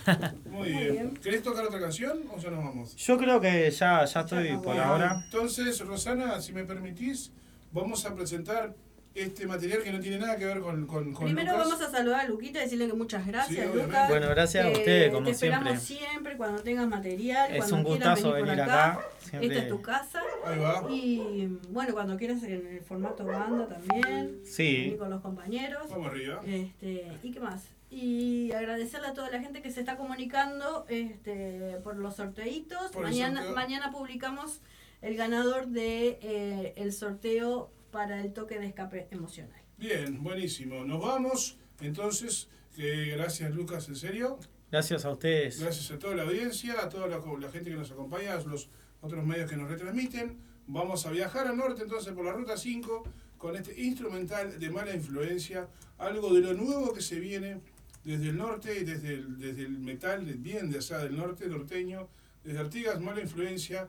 [0.51, 1.15] Muy bien.
[1.23, 2.97] ¿Querés tocar otra canción o ya nos vamos?
[2.97, 5.23] Yo creo que ya, ya estoy por Bueno, ahora.
[5.25, 7.31] Entonces, Rosana, si me permitís,
[7.71, 8.75] vamos a presentar
[9.15, 11.69] este material que no tiene nada que ver con, con, con Primero Lucas.
[11.69, 13.79] vamos a saludar a Luquita y decirle que muchas gracias, Sí.
[13.79, 14.09] Lucas.
[14.09, 16.09] Bueno, gracias a ustedes, como te esperamos siempre.
[16.09, 17.51] siempre cuando tengas material.
[17.53, 18.93] Es cuando un quieras gustazo venir por venir acá.
[18.93, 20.23] acá, siempre- Esta es tu casa.
[20.47, 20.87] Ahí va.
[20.91, 24.41] Y bueno, cuando quieras en el formato banda también.
[24.45, 24.95] Sí.
[24.99, 25.89] con los compañeros.
[25.91, 26.41] Vamos arriba.
[26.47, 27.65] Este, ¿Y qué más?
[27.91, 32.93] Y agradecerle a toda la gente que se está comunicando este, por los sorteitos.
[32.93, 33.57] Por mañana, sorteo.
[33.57, 34.61] mañana publicamos
[35.03, 39.61] el ganador de eh, el sorteo para el toque de escape emocional.
[39.77, 40.85] Bien, buenísimo.
[40.85, 41.59] Nos vamos.
[41.81, 44.39] Entonces, que gracias Lucas, en serio.
[44.71, 45.61] Gracias a ustedes.
[45.61, 48.69] Gracias a toda la audiencia, a toda la, la gente que nos acompaña, a los
[49.01, 50.39] otros medios que nos retransmiten.
[50.67, 53.03] Vamos a viajar al norte entonces por la ruta 5
[53.39, 55.69] con este instrumental de mala influencia,
[55.99, 57.61] algo de lo nuevo que se viene
[58.05, 62.09] desde el norte y desde el, desde el metal bien de allá del norte, norteño,
[62.45, 63.89] desde Artigas, mala influencia,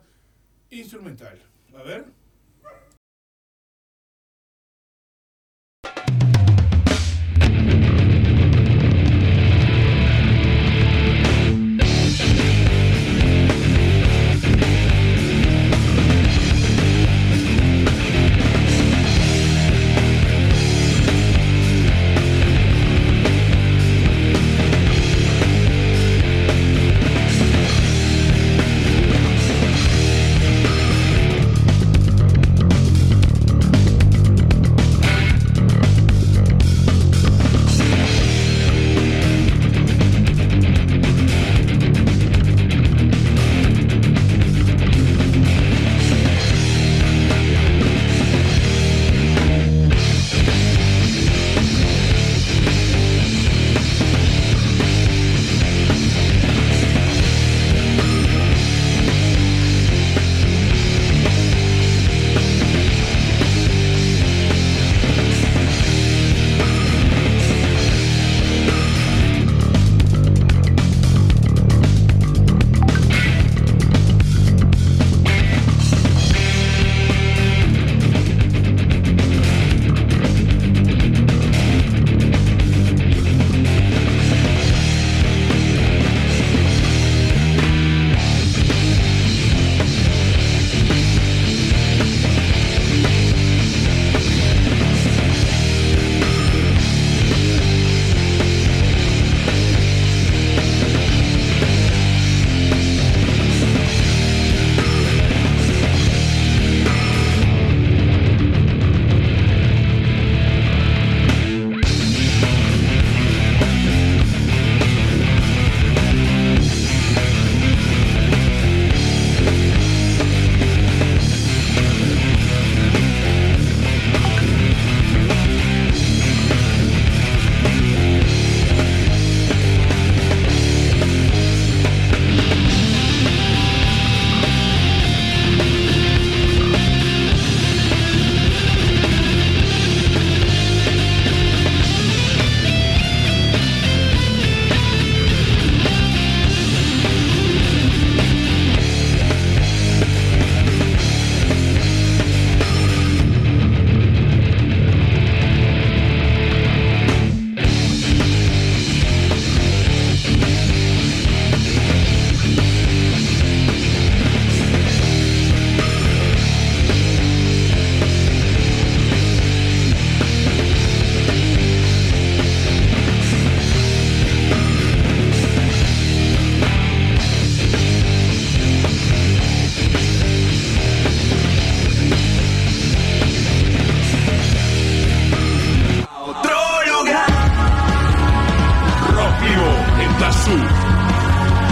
[0.70, 1.38] instrumental.
[1.74, 2.21] A ver.